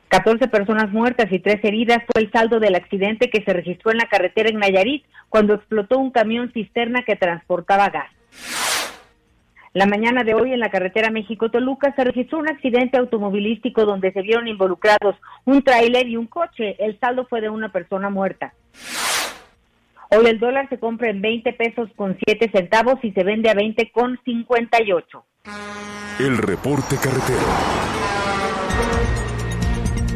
[0.10, 3.98] 14 personas muertas y 3 heridas fue el saldo del accidente que se registró en
[3.98, 8.12] la carretera en Nayarit cuando explotó un camión cisterna que transportaba gas.
[9.76, 14.22] La mañana de hoy en la carretera México-Toluca se registró un accidente automovilístico donde se
[14.22, 16.78] vieron involucrados un tráiler y un coche.
[16.80, 18.54] El saldo fue de una persona muerta.
[20.12, 23.54] Hoy el dólar se compra en 20 pesos con 7 centavos y se vende a
[23.54, 25.26] 20 con 58.
[26.22, 27.44] El reporte carretero.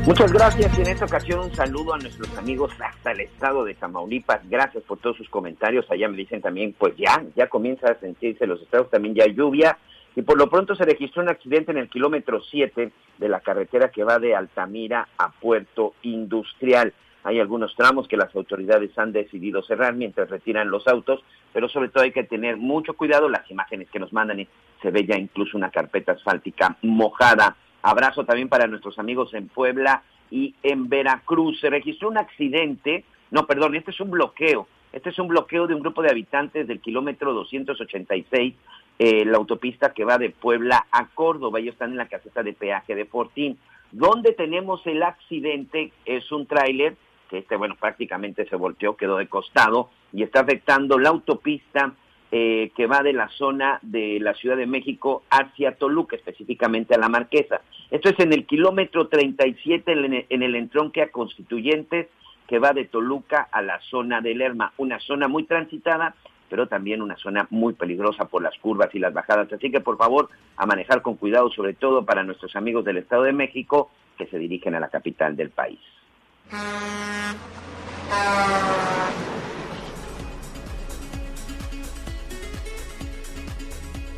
[0.10, 3.76] Muchas gracias y en esta ocasión un saludo a nuestros amigos hasta el estado de
[3.76, 4.42] Tamaulipas.
[4.50, 5.86] Gracias por todos sus comentarios.
[5.92, 9.78] Allá me dicen también, pues ya, ya comienza a sentirse los estados, también ya lluvia.
[10.16, 13.92] Y por lo pronto se registró un accidente en el kilómetro 7 de la carretera
[13.92, 16.92] que va de Altamira a Puerto Industrial.
[17.24, 21.90] Hay algunos tramos que las autoridades han decidido cerrar mientras retiran los autos, pero sobre
[21.90, 23.30] todo hay que tener mucho cuidado.
[23.30, 24.48] Las imágenes que nos mandan
[24.82, 30.04] se ve ya incluso una carpeta asfáltica mojada Abrazo también para nuestros amigos en Puebla
[30.32, 31.60] y en Veracruz.
[31.60, 34.68] Se registró un accidente, no, perdón, este es un bloqueo.
[34.92, 38.56] Este es un bloqueo de un grupo de habitantes del kilómetro 286,
[38.98, 41.60] eh, la autopista que va de Puebla a Córdoba.
[41.60, 43.58] Ellos están en la caseta de peaje de Fortín.
[43.92, 46.96] Donde tenemos el accidente es un tráiler
[47.30, 51.94] que este, bueno, prácticamente se volteó, quedó de costado y está afectando la autopista
[52.32, 57.00] eh, que va de la zona de la Ciudad de México hacia Toluca, específicamente a
[57.00, 57.62] la Marquesa.
[57.90, 62.08] Esto es en el kilómetro 37 en el, en el entronque a Constituyentes,
[62.48, 66.16] que va de Toluca a la zona de Lerma, una zona muy transitada,
[66.50, 69.52] pero también una zona muy peligrosa por las curvas y las bajadas.
[69.54, 73.24] Así que por favor, a manejar con cuidado, sobre todo para nuestros amigos del Estado
[73.24, 75.80] de México que se dirigen a la capital del país.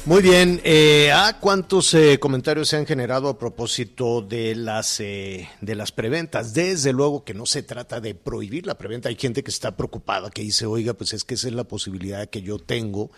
[0.03, 5.47] Muy bien, eh, ¿a cuántos eh, comentarios se han generado a propósito de las eh,
[5.61, 6.55] de las preventas?
[6.55, 9.09] Desde luego que no se trata de prohibir la preventa.
[9.09, 12.27] Hay gente que está preocupada, que dice, oiga, pues es que esa es la posibilidad
[12.27, 13.11] que yo tengo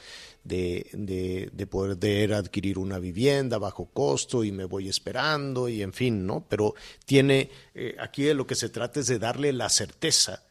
[0.43, 5.93] de, de, de poder adquirir una vivienda bajo costo y me voy esperando y en
[5.93, 6.46] fin, ¿no?
[6.50, 10.43] Pero tiene, eh, aquí de lo que se trata es de darle la certeza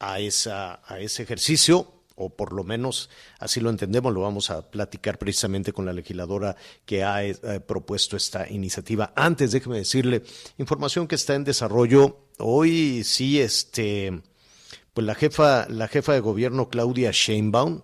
[0.00, 4.70] a, esa, a ese ejercicio o por lo menos así lo entendemos, lo vamos a
[4.70, 7.34] platicar precisamente con la legisladora que ha eh,
[7.66, 9.12] propuesto esta iniciativa.
[9.14, 10.22] Antes, déjeme decirle,
[10.58, 12.18] información que está en desarrollo.
[12.38, 14.20] Hoy sí, este,
[14.92, 17.82] pues la jefa, la jefa de gobierno Claudia Sheinbaum,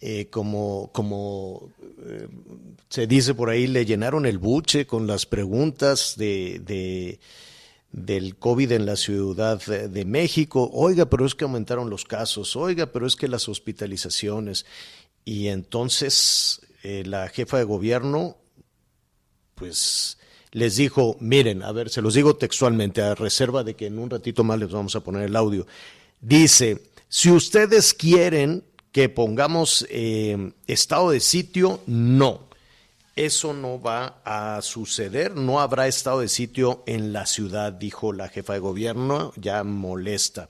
[0.00, 1.70] eh, como, como
[2.04, 2.28] eh,
[2.88, 7.20] se dice por ahí, le llenaron el buche con las preguntas de
[7.92, 10.70] del COVID en la Ciudad de México.
[10.72, 12.56] Oiga, pero es que aumentaron los casos.
[12.56, 14.66] Oiga, pero es que las hospitalizaciones.
[15.24, 18.36] Y entonces eh, la jefa de gobierno,
[19.54, 20.18] pues
[20.50, 24.10] les dijo, miren, a ver, se los digo textualmente, a reserva de que en un
[24.10, 25.66] ratito más les vamos a poner el audio.
[26.20, 32.51] Dice, si ustedes quieren que pongamos eh, estado de sitio, no.
[33.14, 38.28] Eso no va a suceder, no habrá estado de sitio en la ciudad, dijo la
[38.28, 40.48] jefa de gobierno, ya molesta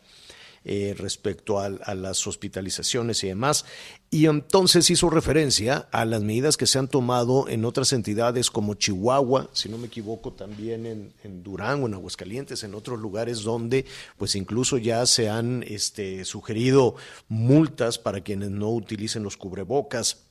[0.64, 3.64] eh, respecto a, las hospitalizaciones y demás.
[4.11, 8.75] Y entonces hizo referencia a las medidas que se han tomado en otras entidades como
[8.75, 14.37] Chihuahua, si no me equivoco, también en, Durango, en Aguascalientes, en otros lugares donde pues
[14.37, 16.94] incluso ya se han este, sugerido
[17.27, 20.29] multas para quienes no utilicen los cubrebocas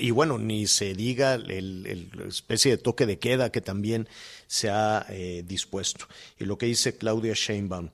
[0.00, 4.08] y bueno, ni se diga el, especie de toque de queda que también
[4.46, 6.06] se ha eh, dispuesto.
[6.38, 7.90] Y lo que dice Claudia Sheinbaum,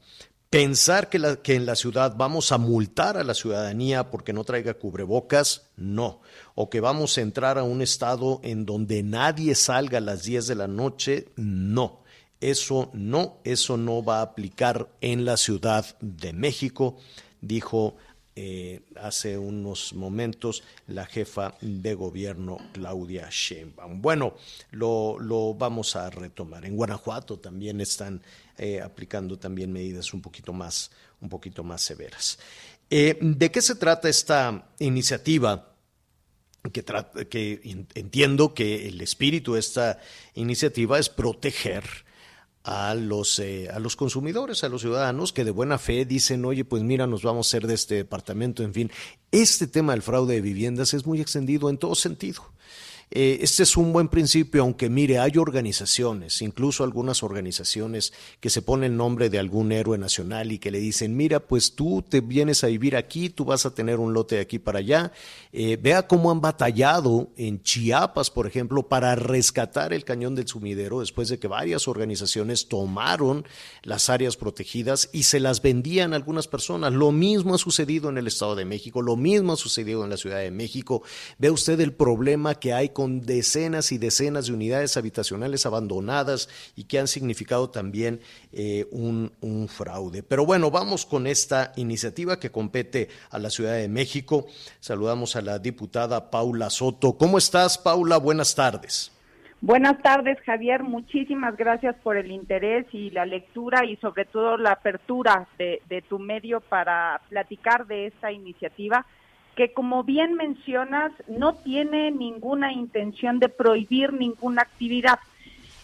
[0.50, 4.44] pensar que, la, que en la ciudad vamos a multar a la ciudadanía porque no
[4.44, 6.20] traiga cubrebocas, no.
[6.55, 10.46] O que vamos a entrar a un estado en donde nadie salga a las 10
[10.46, 12.05] de la noche, no.
[12.40, 16.98] Eso no, eso no va a aplicar en la Ciudad de México,
[17.40, 17.96] dijo
[18.37, 24.03] eh, hace unos momentos la jefa de gobierno Claudia Sheinbaum.
[24.03, 24.35] Bueno,
[24.73, 26.64] lo, vamos a retomar.
[26.64, 28.23] En Guanajuato también están
[28.59, 32.40] eh, aplicando también medidas un poquito más, un poquito más severas.
[32.90, 35.70] Eh, ¿De qué se trata esta iniciativa?
[36.73, 36.83] Que,
[37.29, 40.01] que entiendo que el espíritu de esta
[40.35, 41.85] iniciativa es proteger
[42.64, 46.64] a los, eh, a los consumidores, a los ciudadanos que de buena fe dicen, oye,
[46.64, 48.90] pues mira, nos vamos a hacer de este departamento, en fin.
[49.31, 52.54] Este tema del fraude de viviendas es muy extendido en todo sentido.
[53.11, 58.62] Eh, este es un buen principio, aunque mire, hay organizaciones, incluso algunas organizaciones que se
[58.62, 62.21] ponen el nombre de algún héroe nacional y que le dicen, mira, pues tú te
[62.21, 65.12] vienes a vivir aquí, tú vas a tener un lote de aquí para allá.
[65.53, 71.01] Eh, vea cómo han batallado en Chiapas, por ejemplo, para rescatar el cañón del sumidero
[71.01, 73.47] después de que varias organizaciones tomaron
[73.83, 76.93] las áreas protegidas y se las vendían a algunas personas.
[76.93, 80.17] Lo mismo ha sucedido en el Estado de México, lo mismo ha sucedido en la
[80.17, 81.03] Ciudad de México.
[81.38, 86.85] Ve usted el problema que hay con decenas y decenas de unidades habitacionales abandonadas y
[86.85, 88.20] que han significado también
[88.52, 89.33] eh, un,
[89.68, 90.22] fraude.
[90.22, 94.46] Pero bueno, vamos con esta iniciativa que compete a la Ciudad de México.
[94.80, 97.18] Saludamos a la diputada Paula Soto.
[97.18, 98.16] ¿Cómo estás, Paula?
[98.16, 99.11] Buenas tardes.
[99.61, 100.83] Buenas tardes, Javier.
[100.83, 106.18] Muchísimas gracias por el interés y la lectura y sobre todo la apertura de tu
[106.18, 109.07] medio para platicar de esta iniciativa
[109.55, 115.19] que como bien mencionas no tiene ninguna intención de prohibir ninguna actividad.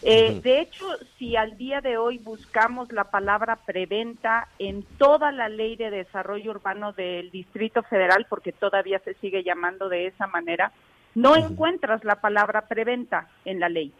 [0.03, 0.87] Eh, de hecho,
[1.19, 6.53] si al día de hoy buscamos la palabra preventa en toda la ley de desarrollo
[6.53, 10.73] urbano del Distrito Federal, porque todavía se sigue llamando de esa manera,
[11.15, 13.93] no encuentras la palabra preventa en la ley.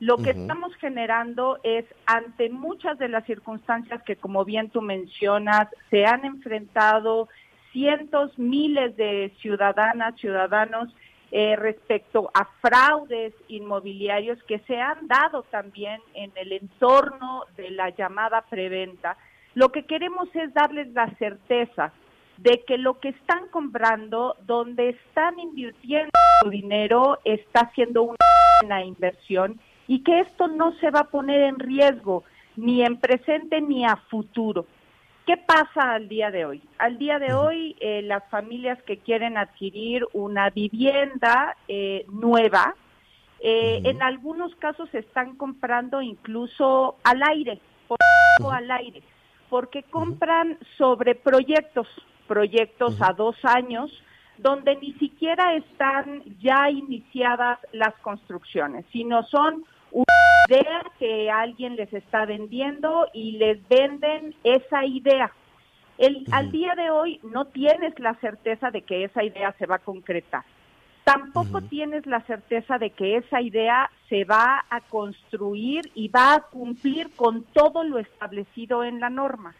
[0.00, 5.68] Lo que estamos generando es, ante muchas de las circunstancias que, como bien tú mencionas,
[5.90, 7.28] se han enfrentado
[7.72, 10.88] cientos, miles de ciudadanas, ciudadanos
[11.30, 17.90] eh, respecto a fraudes inmobiliarios que se han dado también en el entorno de la
[17.90, 19.18] llamada preventa.
[19.54, 21.92] Lo que queremos es darles la certeza
[22.38, 26.10] de que lo que están comprando, donde están invirtiendo
[26.42, 28.16] su dinero, está siendo una
[28.62, 32.24] buena inversión y que esto no se va a poner en riesgo
[32.56, 34.66] ni en presente ni a futuro.
[35.28, 36.62] ¿Qué pasa al día de hoy?
[36.78, 42.74] Al día de hoy, eh, las familias que quieren adquirir una vivienda eh, nueva,
[43.38, 47.98] eh, en algunos casos están comprando incluso al aire, por
[48.54, 49.02] al aire,
[49.50, 51.86] porque compran sobre proyectos,
[52.26, 53.92] proyectos a dos años,
[54.38, 60.04] donde ni siquiera están ya iniciadas las construcciones, sino son una
[60.48, 65.32] idea que alguien les está vendiendo y les venden esa idea.
[65.98, 69.76] El, Al día de hoy no tienes la certeza de que esa idea se va
[69.76, 70.44] a concretar.
[71.04, 76.40] Tampoco tienes la certeza de que esa idea se va a construir y va a
[76.42, 79.54] cumplir con todo lo establecido en la norma.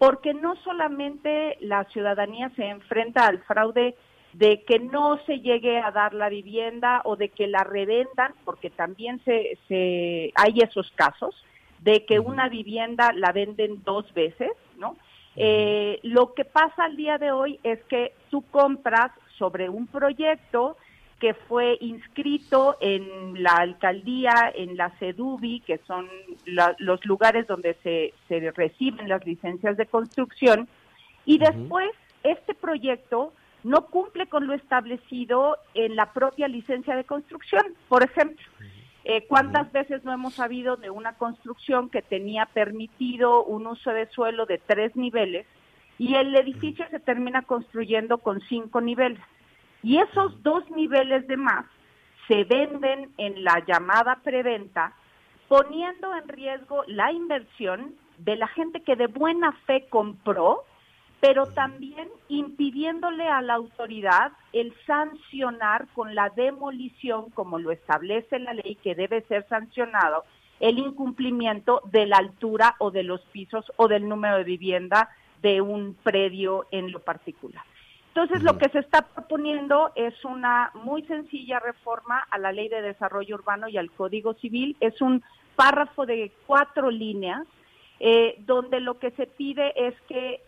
[0.00, 3.94] porque no solamente la ciudadanía se enfrenta al fraude
[4.32, 8.70] de que no se llegue a dar la vivienda o de que la revendan, porque
[8.70, 11.34] también se, se hay esos casos
[11.80, 14.96] de que una vivienda la venden dos veces, ¿no?
[15.36, 20.76] Eh, lo que pasa al día de hoy es que tú compras sobre un proyecto
[21.18, 26.08] que fue inscrito en la alcaldía, en la CEDUBI, que son
[26.44, 30.68] los lugares donde se, se reciben las licencias de construcción,
[31.26, 31.90] y después
[32.22, 33.32] este proyecto
[33.62, 37.74] no cumple con lo establecido en la propia licencia de construcción.
[37.88, 38.44] Por ejemplo,
[39.04, 44.06] eh, ¿cuántas veces no hemos sabido de una construcción que tenía permitido un uso de
[44.10, 45.46] suelo de tres niveles
[45.98, 49.20] y el edificio se termina construyendo con cinco niveles?
[49.82, 51.64] Y esos dos niveles de más
[52.28, 54.92] se venden en la llamada preventa,
[55.48, 60.64] poniendo en riesgo la inversión de la gente que de buena fe compró
[61.20, 68.54] pero también impidiéndole a la autoridad el sancionar con la demolición, como lo establece la
[68.54, 70.24] ley, que debe ser sancionado,
[70.60, 75.10] el incumplimiento de la altura o de los pisos o del número de vivienda
[75.42, 77.64] de un predio en lo particular.
[78.08, 82.82] Entonces, lo que se está proponiendo es una muy sencilla reforma a la Ley de
[82.82, 84.76] Desarrollo Urbano y al Código Civil.
[84.80, 85.22] Es un
[85.54, 87.46] párrafo de cuatro líneas
[88.00, 90.40] eh, donde lo que se pide es que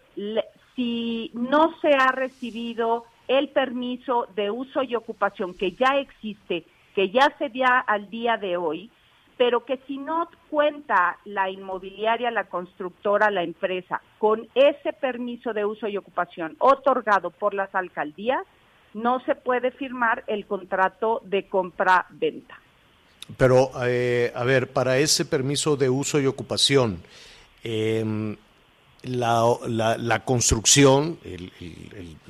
[0.75, 6.65] si no se ha recibido el permiso de uso y ocupación que ya existe,
[6.95, 8.91] que ya se da al día de hoy,
[9.37, 15.65] pero que si no cuenta la inmobiliaria, la constructora, la empresa con ese permiso de
[15.65, 18.43] uso y ocupación otorgado por las alcaldías,
[18.95, 22.59] no se puede firmar el contrato de compra-venta.
[23.39, 27.03] Pero, eh, a ver, para ese permiso de uso y ocupación,
[27.65, 28.37] eh,
[29.03, 31.51] la, la, construcción, el,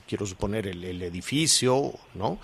[0.07, 2.39] quiero suponer el, edificio, ¿no?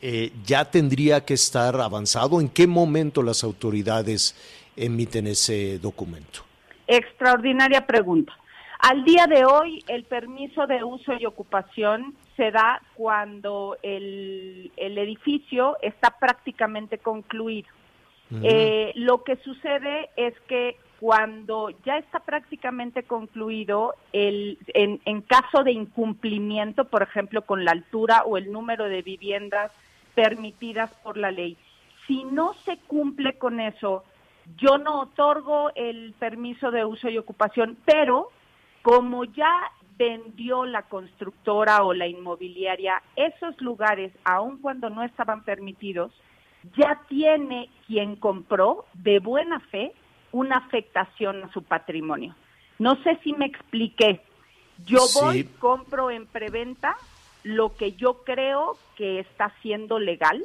[0.00, 2.40] Eh, ya tendría que estar avanzado.
[2.40, 4.34] ¿En qué momento las autoridades
[4.76, 6.40] emiten ese documento?
[6.86, 8.32] Extraordinaria pregunta.
[8.80, 14.98] Al día de hoy, el permiso de uso y ocupación se da cuando el, el
[14.98, 17.68] edificio está prácticamente concluido.
[18.42, 25.62] Eh, lo que sucede es que cuando ya está prácticamente concluido, el, en, en caso
[25.64, 29.72] de incumplimiento, por ejemplo, con la altura o el número de viviendas
[30.14, 31.56] permitidas por la ley,
[32.06, 34.04] si no se cumple con eso,
[34.56, 38.30] yo no otorgo el permiso de uso y ocupación, pero
[38.82, 39.50] como ya
[39.96, 46.12] vendió la constructora o la inmobiliaria esos lugares, aun cuando no estaban permitidos,
[46.76, 49.92] ya tiene quien compró de buena fe
[50.34, 52.34] una afectación a su patrimonio.
[52.80, 54.20] No sé si me expliqué.
[54.84, 56.96] Yo voy, compro en preventa
[57.44, 60.42] lo que yo creo que está siendo legal,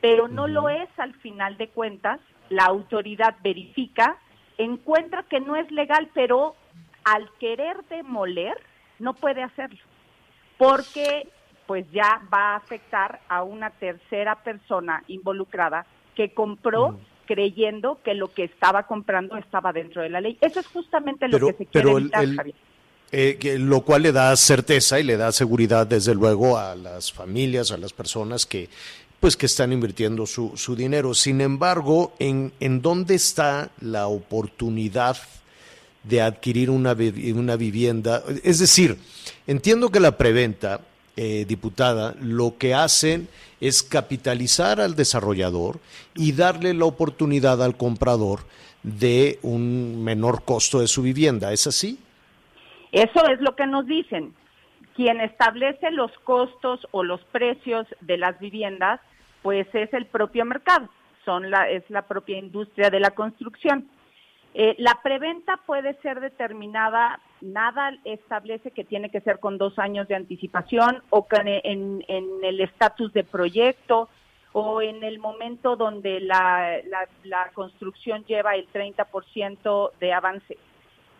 [0.00, 2.20] pero no lo es al final de cuentas.
[2.48, 4.16] La autoridad verifica,
[4.56, 6.56] encuentra que no es legal, pero
[7.04, 8.58] al querer demoler
[8.98, 9.80] no puede hacerlo,
[10.56, 11.28] porque
[11.66, 15.84] pues ya va a afectar a una tercera persona involucrada
[16.14, 20.38] que compró creyendo que lo que estaba comprando estaba dentro de la ley.
[20.40, 22.46] Eso es justamente lo que se quiere evitar,
[23.14, 27.70] eh, lo cual le da certeza y le da seguridad, desde luego, a las familias,
[27.70, 28.68] a las personas que
[29.20, 31.14] pues que están invirtiendo su, su dinero.
[31.14, 35.16] Sin embargo, ¿en, ¿en dónde está la oportunidad
[36.02, 36.96] de adquirir una,
[37.36, 38.24] una vivienda?
[38.42, 38.98] Es decir,
[39.46, 40.80] entiendo que la preventa,
[41.14, 43.28] eh, diputada, lo que hacen
[43.62, 45.78] es capitalizar al desarrollador
[46.16, 48.40] y darle la oportunidad al comprador
[48.82, 51.52] de un menor costo de su vivienda.
[51.52, 51.96] ¿Es así?
[52.90, 54.34] Eso es lo que nos dicen.
[54.96, 59.00] Quien establece los costos o los precios de las viviendas,
[59.42, 60.88] pues es el propio mercado,
[61.24, 63.88] son la, es la propia industria de la construcción.
[64.54, 70.08] Eh, la preventa puede ser determinada, nada establece que tiene que ser con dos años
[70.08, 74.10] de anticipación o en, el estatus de proyecto
[74.52, 76.82] o en el momento donde la,
[77.54, 80.58] construcción lleva el 30% de avance.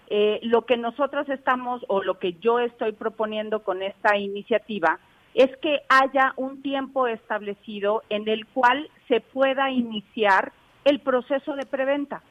[0.09, 4.99] Eh, lo que nosotros estamos o lo que yo estoy proponiendo con esta iniciativa
[5.33, 10.53] es que haya un tiempo establecido en el cual se pueda iniciar
[10.85, 12.23] el proceso de preventa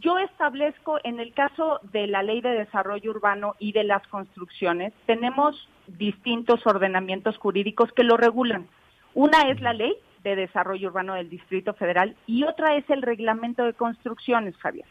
[0.00, 4.92] yo establezco, en el caso de la Ley de Desarrollo Urbano y de las construcciones,
[5.06, 8.66] tenemos distintos ordenamientos jurídicos que lo regulan.
[9.14, 13.64] Una es la Ley de Desarrollo Urbano del Distrito Federal y otra es el Reglamento
[13.64, 14.86] de Construcciones, Javier.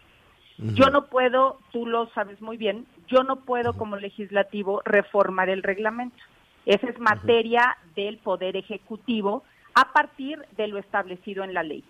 [0.59, 5.63] Yo no puedo, tú lo sabes muy bien, yo no puedo como legislativo reformar el
[5.63, 6.23] reglamento.
[6.65, 9.43] Esa es materia del Poder Ejecutivo
[9.73, 11.83] a partir de lo establecido en la ley.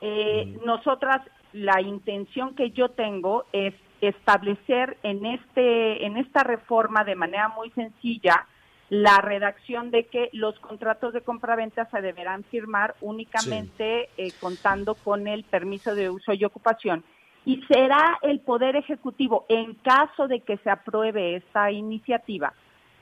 [0.00, 1.20] Eh, nosotras,
[1.52, 7.70] la intención que yo tengo es establecer en, este, en esta reforma de manera muy
[7.70, 8.46] sencilla
[8.88, 15.26] la redacción de que los contratos de compraventa se deberán firmar únicamente eh, contando con
[15.26, 17.02] el permiso de uso y ocupación.
[17.46, 22.52] Y será el Poder Ejecutivo, en caso de que se apruebe esta iniciativa,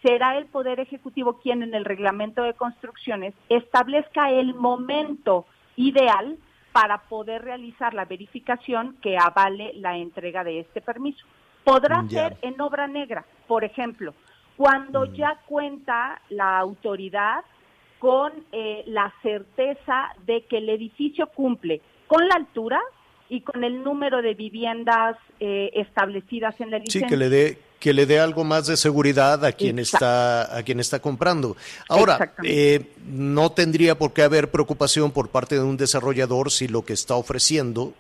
[0.03, 5.47] será el Poder Ejecutivo quien en el reglamento de construcciones establezca el momento
[5.77, 6.39] ideal
[6.73, 11.27] para poder realizar la verificación que avale la entrega de este permiso.
[11.65, 14.15] Podrá ser en obra negra, por ejemplo,
[14.57, 15.13] cuando mm.
[15.15, 17.45] ya cuenta la autoridad
[17.99, 22.81] con eh, la certeza de que el edificio cumple con la altura
[23.29, 27.07] y con el número de viviendas eh, establecidas en la licencia.
[27.07, 30.63] Sí, que le dé que le dé algo más de seguridad a quien está a
[30.63, 31.57] quien está comprando.
[31.89, 36.85] Ahora, eh, no tendría por qué haber preocupación por parte de un desarrollador si lo
[36.85, 37.95] que está ofreciendo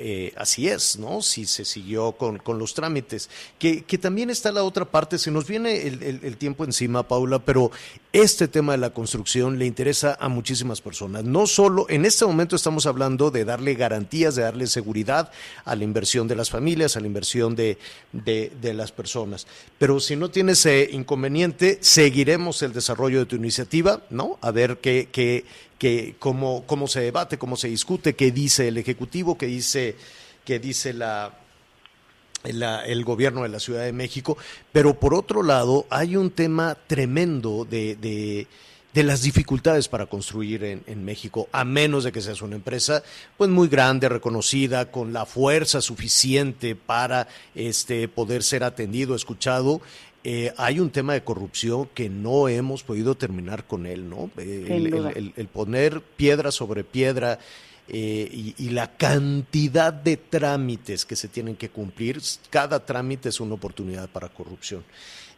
[0.00, 1.22] eh, así es, ¿no?
[1.22, 3.28] Si se siguió con, los trámites.
[3.58, 7.72] Que, que, también está la otra parte, se nos viene el, tiempo encima, Paula, pero
[8.12, 11.24] este tema de la construcción le interesa a muchísimas personas.
[11.24, 15.32] No solo, en este momento estamos hablando de darle garantías, de darle seguridad
[15.64, 17.76] a la inversión de las familias, a la inversión de,
[18.12, 19.48] de, las personas.
[19.78, 24.38] Pero si no tienes inconveniente, seguiremos el desarrollo de tu iniciativa, ¿no?
[24.42, 25.44] A ver qué, qué,
[25.78, 29.96] que cómo, cómo se debate, cómo se discute, qué dice el Ejecutivo, qué dice,
[30.44, 31.32] qué dice la,
[32.42, 34.36] el gobierno de la Ciudad de México.
[34.72, 38.46] Pero por otro lado, hay un tema tremendo de, de,
[39.04, 43.04] las dificultades para construir en, en, México, a menos de que seas una empresa
[43.36, 49.80] pues muy grande, reconocida, con la fuerza suficiente para este, poder ser atendido, escuchado.
[50.24, 54.30] Eh, hay un tema de corrupción que no hemos podido terminar con él, ¿no?
[54.36, 57.38] Eh, el, poner piedra sobre piedra
[57.86, 63.54] eh, y, la cantidad de trámites que se tienen que cumplir, cada trámite es una
[63.54, 64.84] oportunidad para corrupción.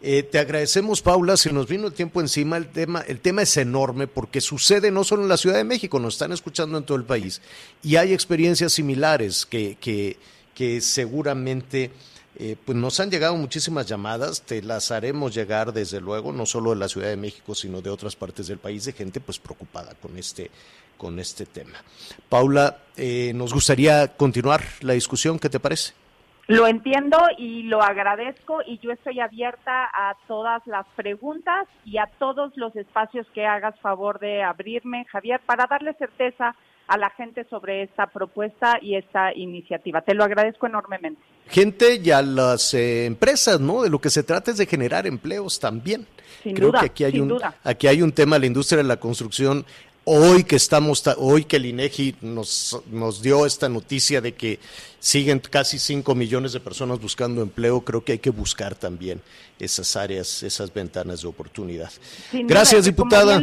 [0.01, 4.07] te agradecemos, Paula, si nos vino el tiempo encima, el tema, el tema es enorme
[4.07, 7.05] porque sucede no solo en la Ciudad de México, nos están escuchando en todo el
[7.05, 7.43] país
[7.83, 10.17] y hay experiencias similares que, que,
[10.55, 11.93] que seguramente
[12.39, 16.71] eh, pues nos han llegado muchísimas llamadas, te las haremos llegar desde luego, no solo
[16.71, 19.95] de la Ciudad de México, sino de otras partes del país, de gente pues preocupada
[20.01, 20.51] con este,
[20.97, 21.79] con este tema.
[22.29, 25.93] Paula, eh, nos gustaría continuar la discusión, ¿qué te parece?
[26.47, 32.07] Lo entiendo y lo agradezco y yo estoy abierta a todas las preguntas y a
[32.19, 36.57] todos los espacios que hagas favor de abrirme, Javier, para darle certeza
[36.91, 40.01] a la gente sobre esta propuesta y esta iniciativa.
[40.03, 41.23] Te lo agradezco enormemente.
[41.49, 43.83] Gente y a las eh, empresas, ¿no?
[43.83, 46.09] De lo que se trata es de generar empleos también.
[46.43, 48.89] Sin Creo duda, que aquí hay un aquí hay un tema de la industria de
[48.89, 49.65] la construcción
[50.05, 54.59] hoy que estamos hoy que el INEGI nos nos dio esta noticia de que
[54.99, 59.21] siguen casi 5 millones de personas buscando empleo, creo que hay que buscar también
[59.61, 61.93] esas áreas, esas ventanas de oportunidad.
[62.33, 63.41] Gracias, diputada.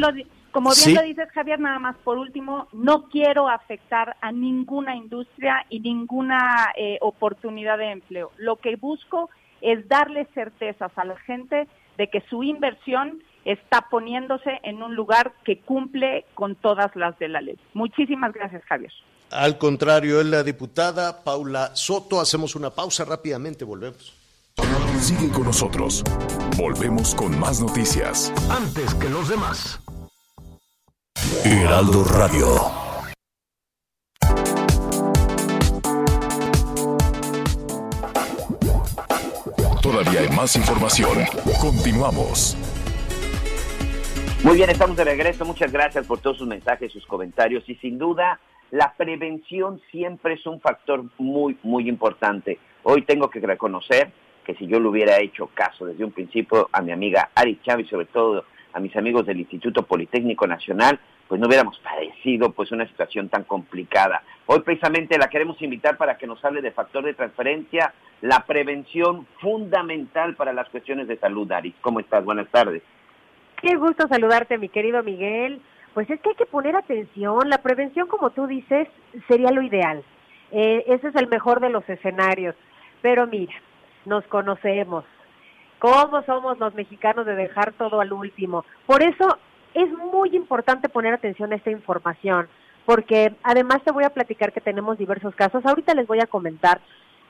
[0.57, 5.63] Como bien lo dices, Javier, nada más por último, no quiero afectar a ninguna industria
[5.69, 8.31] y ninguna eh, oportunidad de empleo.
[8.37, 9.29] Lo que busco
[9.61, 11.67] es darle certezas a la gente
[11.99, 17.27] de que su inversión está poniéndose en un lugar que cumple con todas las de
[17.27, 17.59] la ley.
[17.75, 18.91] Muchísimas gracias, Javier.
[19.29, 22.19] Al contrario, es la diputada Paula Soto.
[22.19, 24.17] Hacemos una pausa rápidamente, volvemos.
[24.99, 26.03] Sigue con nosotros.
[26.57, 28.33] Volvemos con más noticias.
[28.49, 29.79] Antes que los demás.
[31.43, 32.47] Heraldo Radio.
[39.81, 41.17] Todavía hay más información.
[41.61, 42.57] Continuamos.
[44.43, 45.45] Muy bien, estamos de regreso.
[45.45, 48.39] Muchas gracias por todos sus mensajes, sus comentarios y sin duda
[48.71, 52.59] la prevención siempre es un factor muy, muy importante.
[52.83, 54.11] Hoy tengo que reconocer
[54.45, 57.87] que si yo le hubiera hecho caso desde un principio a mi amiga Ari Chávez,
[57.87, 58.45] sobre todo
[58.77, 63.43] a mis amigos del Instituto Politécnico Nacional, pues no hubiéramos padecido pues una situación tan
[63.43, 64.21] complicada.
[64.45, 69.25] Hoy precisamente la queremos invitar para que nos hable de factor de transferencia, la prevención
[69.41, 71.51] fundamental para las cuestiones de salud.
[71.51, 72.23] Ari, ¿cómo estás?
[72.23, 72.83] Buenas tardes.
[73.63, 75.59] Qué gusto saludarte, mi querido Miguel.
[75.95, 77.49] Pues es que hay que poner atención.
[77.49, 78.87] La prevención, como tú dices,
[79.27, 80.03] sería lo ideal.
[80.51, 82.53] Eh, ese es el mejor de los escenarios.
[83.01, 83.55] Pero mira,
[84.05, 85.03] nos conocemos.
[85.79, 88.65] ¿Cómo somos los mexicanos de dejar todo al último?
[88.85, 89.37] Por eso
[89.73, 92.47] es muy importante poner atención a esta información,
[92.85, 95.63] porque además te voy a platicar que tenemos diversos casos.
[95.65, 96.81] Ahorita les voy a comentar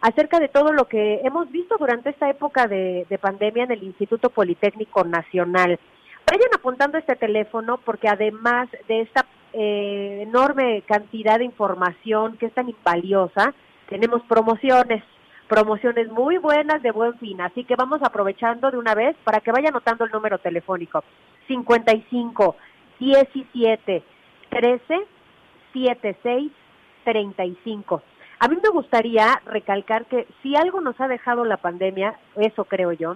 [0.01, 4.29] acerca de todo lo que hemos visto durante esta época de, pandemia en el Instituto
[4.29, 5.79] Politécnico Nacional.
[6.25, 12.53] Vayan apuntando este teléfono porque además de esta eh, enorme cantidad de información que es
[12.53, 13.53] tan valiosa,
[13.89, 15.03] tenemos promociones,
[15.47, 19.51] promociones muy buenas de buen fin, así que vamos aprovechando de una vez para que
[19.51, 21.03] vaya anotando el número telefónico
[21.47, 22.55] 55
[22.99, 24.03] 17
[24.49, 25.07] 13
[25.73, 26.51] 76
[27.03, 28.01] 35.
[28.39, 32.91] A mí me gustaría recalcar que si algo nos ha dejado la pandemia, eso creo
[32.91, 33.15] yo,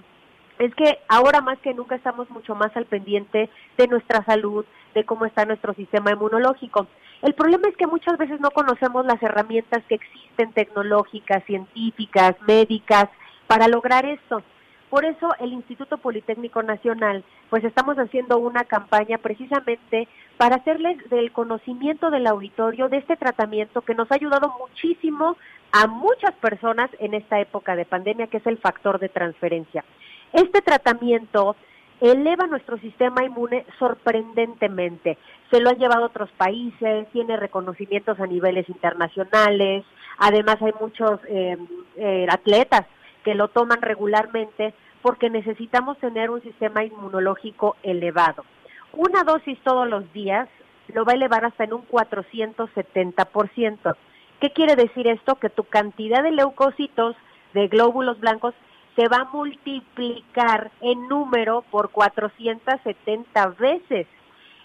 [0.58, 4.64] es que ahora más que nunca estamos mucho más al pendiente de nuestra salud,
[4.94, 6.86] de cómo está nuestro sistema inmunológico.
[7.22, 13.08] El problema es que muchas veces no conocemos las herramientas que existen tecnológicas, científicas, médicas,
[13.46, 14.42] para lograr esto.
[14.90, 20.06] Por eso el Instituto Politécnico Nacional, pues estamos haciendo una campaña precisamente
[20.36, 25.36] para hacerles del conocimiento del auditorio de este tratamiento que nos ha ayudado muchísimo
[25.70, 29.84] a muchas personas en esta época de pandemia, que es el factor de transferencia.
[30.32, 31.56] Este tratamiento
[32.02, 35.16] eleva nuestro sistema inmune sorprendentemente.
[35.50, 39.84] Se lo han llevado a otros países, tiene reconocimientos a niveles internacionales,
[40.18, 41.56] además hay muchos eh,
[41.96, 42.86] eh, atletas
[43.22, 48.44] que lo toman regularmente porque necesitamos tener un sistema inmunológico elevado.
[48.92, 50.48] Una dosis todos los días
[50.88, 53.96] lo va a elevar hasta en un 470%.
[54.40, 55.36] ¿Qué quiere decir esto?
[55.36, 57.14] Que tu cantidad de leucocitos,
[57.54, 58.54] de glóbulos blancos,
[58.96, 64.06] se va a multiplicar en número por 470 veces.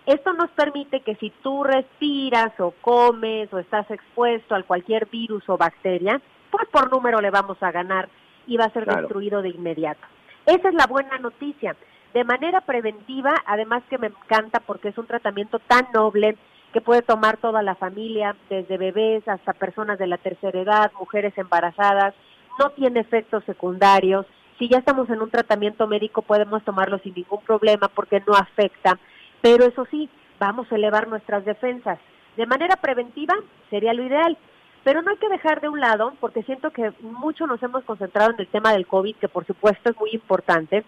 [0.05, 5.43] Esto nos permite que si tú respiras o comes o estás expuesto a cualquier virus
[5.49, 8.09] o bacteria, pues por número le vamos a ganar
[8.47, 10.01] y va a ser destruido de inmediato.
[10.45, 11.75] Esa es la buena noticia.
[12.13, 16.38] De manera preventiva, además que me encanta porque es un tratamiento tan noble
[16.71, 21.38] que puede tomar toda la familia, desde bebés hasta personas de la tercera edad, mujeres
[21.38, 22.13] embarazadas,
[22.60, 24.26] no tiene efectos secundarios.
[24.60, 28.97] Si ya estamos en un tratamiento médico podemos tomarlo sin ningún problema porque no afecta,
[29.41, 31.99] pero eso sí, vamos a elevar nuestras defensas.
[32.36, 33.36] De manera preventiva
[33.70, 34.38] sería lo ideal.
[34.84, 38.32] Pero no hay que dejar de un lado, porque siento que mucho nos hemos concentrado
[38.32, 40.86] en el tema del COVID, que por supuesto es muy importante,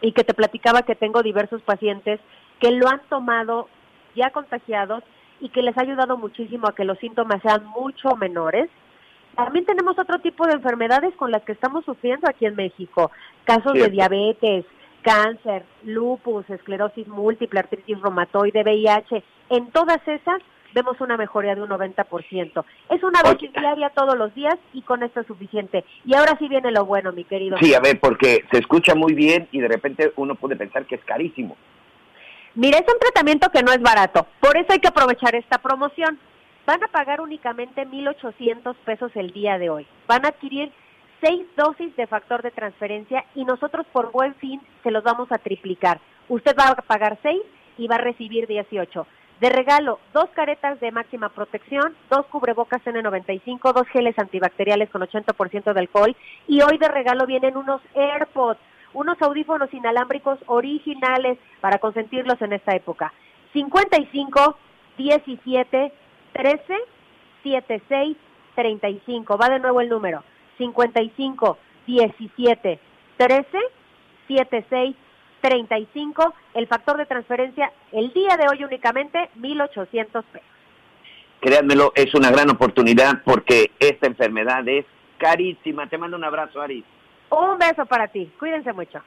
[0.00, 2.20] y que te platicaba que tengo diversos pacientes
[2.60, 3.68] que lo han tomado
[4.14, 5.02] ya contagiados
[5.40, 8.68] y que les ha ayudado muchísimo a que los síntomas sean mucho menores.
[9.38, 13.12] También tenemos otro tipo de enfermedades con las que estamos sufriendo aquí en México,
[13.44, 14.64] casos de diabetes,
[15.02, 19.22] cáncer, lupus, esclerosis múltiple, artritis reumatoide, VIH.
[19.50, 20.42] En todas esas
[20.74, 22.64] vemos una mejoría de un 90%.
[22.90, 25.84] Es una dosis diaria todos los días y con esto es suficiente.
[26.04, 27.58] Y ahora sí viene lo bueno, mi querido.
[27.58, 30.96] Sí, a ver, porque se escucha muy bien y de repente uno puede pensar que
[30.96, 31.56] es carísimo.
[32.56, 36.18] Mira, es un tratamiento que no es barato, por eso hay que aprovechar esta promoción.
[36.68, 39.86] Van a pagar únicamente 1.800 pesos el día de hoy.
[40.06, 40.70] Van a adquirir
[41.18, 45.38] seis dosis de factor de transferencia y nosotros por buen fin se los vamos a
[45.38, 45.98] triplicar.
[46.28, 47.40] Usted va a pagar seis
[47.78, 49.06] y va a recibir 18.
[49.40, 55.72] De regalo, dos caretas de máxima protección, dos cubrebocas N95, dos geles antibacteriales con 80%
[55.72, 56.14] de alcohol
[56.46, 58.60] y hoy de regalo vienen unos AirPods,
[58.92, 63.14] unos audífonos inalámbricos originales para consentirlos en esta época.
[63.54, 64.58] 55
[64.98, 65.92] 17
[66.38, 66.60] 13
[67.42, 68.16] 76
[68.54, 69.36] 35.
[69.36, 70.22] Va de nuevo el número.
[70.56, 72.80] 55 17
[73.16, 73.58] 13
[74.28, 74.96] 76
[75.40, 80.48] 35, el factor de transferencia el día de hoy únicamente 1.800 pesos.
[81.40, 84.84] Créanmelo, es una gran oportunidad porque esta enfermedad es
[85.18, 85.88] carísima.
[85.88, 86.84] Te mando un abrazo, Aris.
[87.30, 88.30] Un beso para ti.
[88.38, 89.00] Cuídense mucho.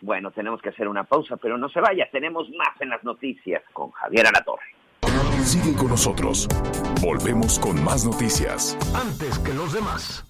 [0.00, 2.08] Bueno, tenemos que hacer una pausa, pero no se vaya.
[2.10, 4.79] Tenemos más en las noticias con Javier Alatorre.
[5.50, 6.46] Sigue con nosotros.
[7.00, 8.78] Volvemos con más noticias.
[8.94, 10.24] Antes que los demás.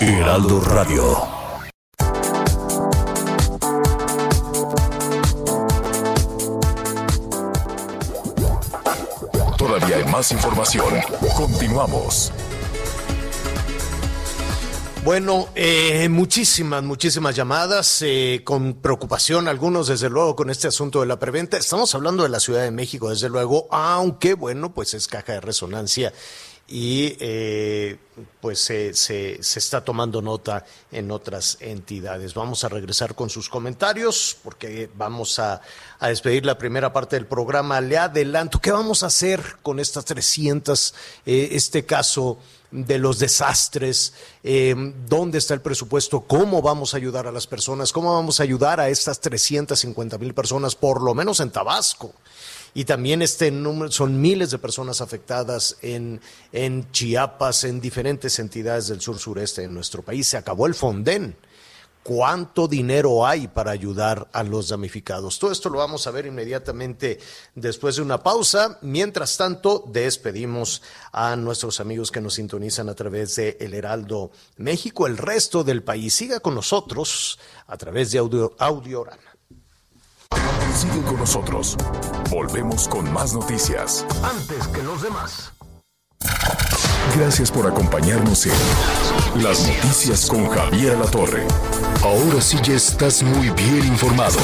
[0.00, 1.02] Heraldo Radio.
[9.58, 10.94] Todavía hay más información.
[11.36, 12.32] Continuamos.
[15.06, 21.06] Bueno, eh, muchísimas, muchísimas llamadas, eh, con preocupación algunos, desde luego, con este asunto de
[21.06, 21.56] la preventa.
[21.56, 25.40] Estamos hablando de la Ciudad de México, desde luego, aunque, bueno, pues es caja de
[25.40, 26.12] resonancia
[26.68, 27.96] y eh,
[28.40, 32.34] pues se, se, está tomando nota en otras entidades.
[32.34, 35.60] Vamos a regresar con sus comentarios porque vamos a,
[36.00, 37.80] despedir la primera parte del programa.
[37.80, 40.94] Le adelanto, ¿qué vamos a hacer con estas 300,
[41.24, 42.38] eh, este caso
[42.72, 44.14] de los desastres?
[44.42, 44.74] Eh,
[45.06, 46.22] ¿Dónde está el presupuesto?
[46.22, 47.92] ¿Cómo vamos a ayudar a las personas?
[47.92, 52.12] ¿Cómo vamos a ayudar a estas 350 mil personas, por lo menos en Tabasco?
[52.76, 56.20] Y también este número, son miles de personas afectadas en,
[56.52, 60.26] en Chiapas, en diferentes entidades del sur sureste de nuestro país.
[60.26, 61.34] Se acabó el Fonden
[62.02, 65.38] cuánto dinero hay para ayudar a los damnificados.
[65.38, 67.18] Todo esto lo vamos a ver inmediatamente
[67.54, 68.78] después de una pausa.
[68.82, 75.06] Mientras tanto, despedimos a nuestros amigos que nos sintonizan a través de El Heraldo México,
[75.06, 76.12] el resto del país.
[76.12, 79.06] Siga con nosotros a través de Audio.
[80.76, 81.74] Sigue con nosotros.
[82.30, 84.04] Volvemos con más noticias.
[84.22, 85.50] Antes que los demás.
[87.16, 91.46] Gracias por acompañarnos en Las Noticias con Javier La Torre.
[92.02, 94.38] Ahora sí ya estás muy bien informado.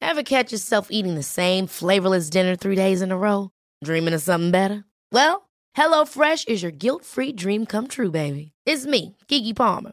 [0.00, 3.50] Ever catch yourself eating the same flavorless dinner three days in a row?
[3.84, 4.84] Dreaming of something better?
[5.12, 8.52] Well, HelloFresh is your guilt-free dream come true, baby.
[8.64, 9.92] It's me, Kiki Palmer.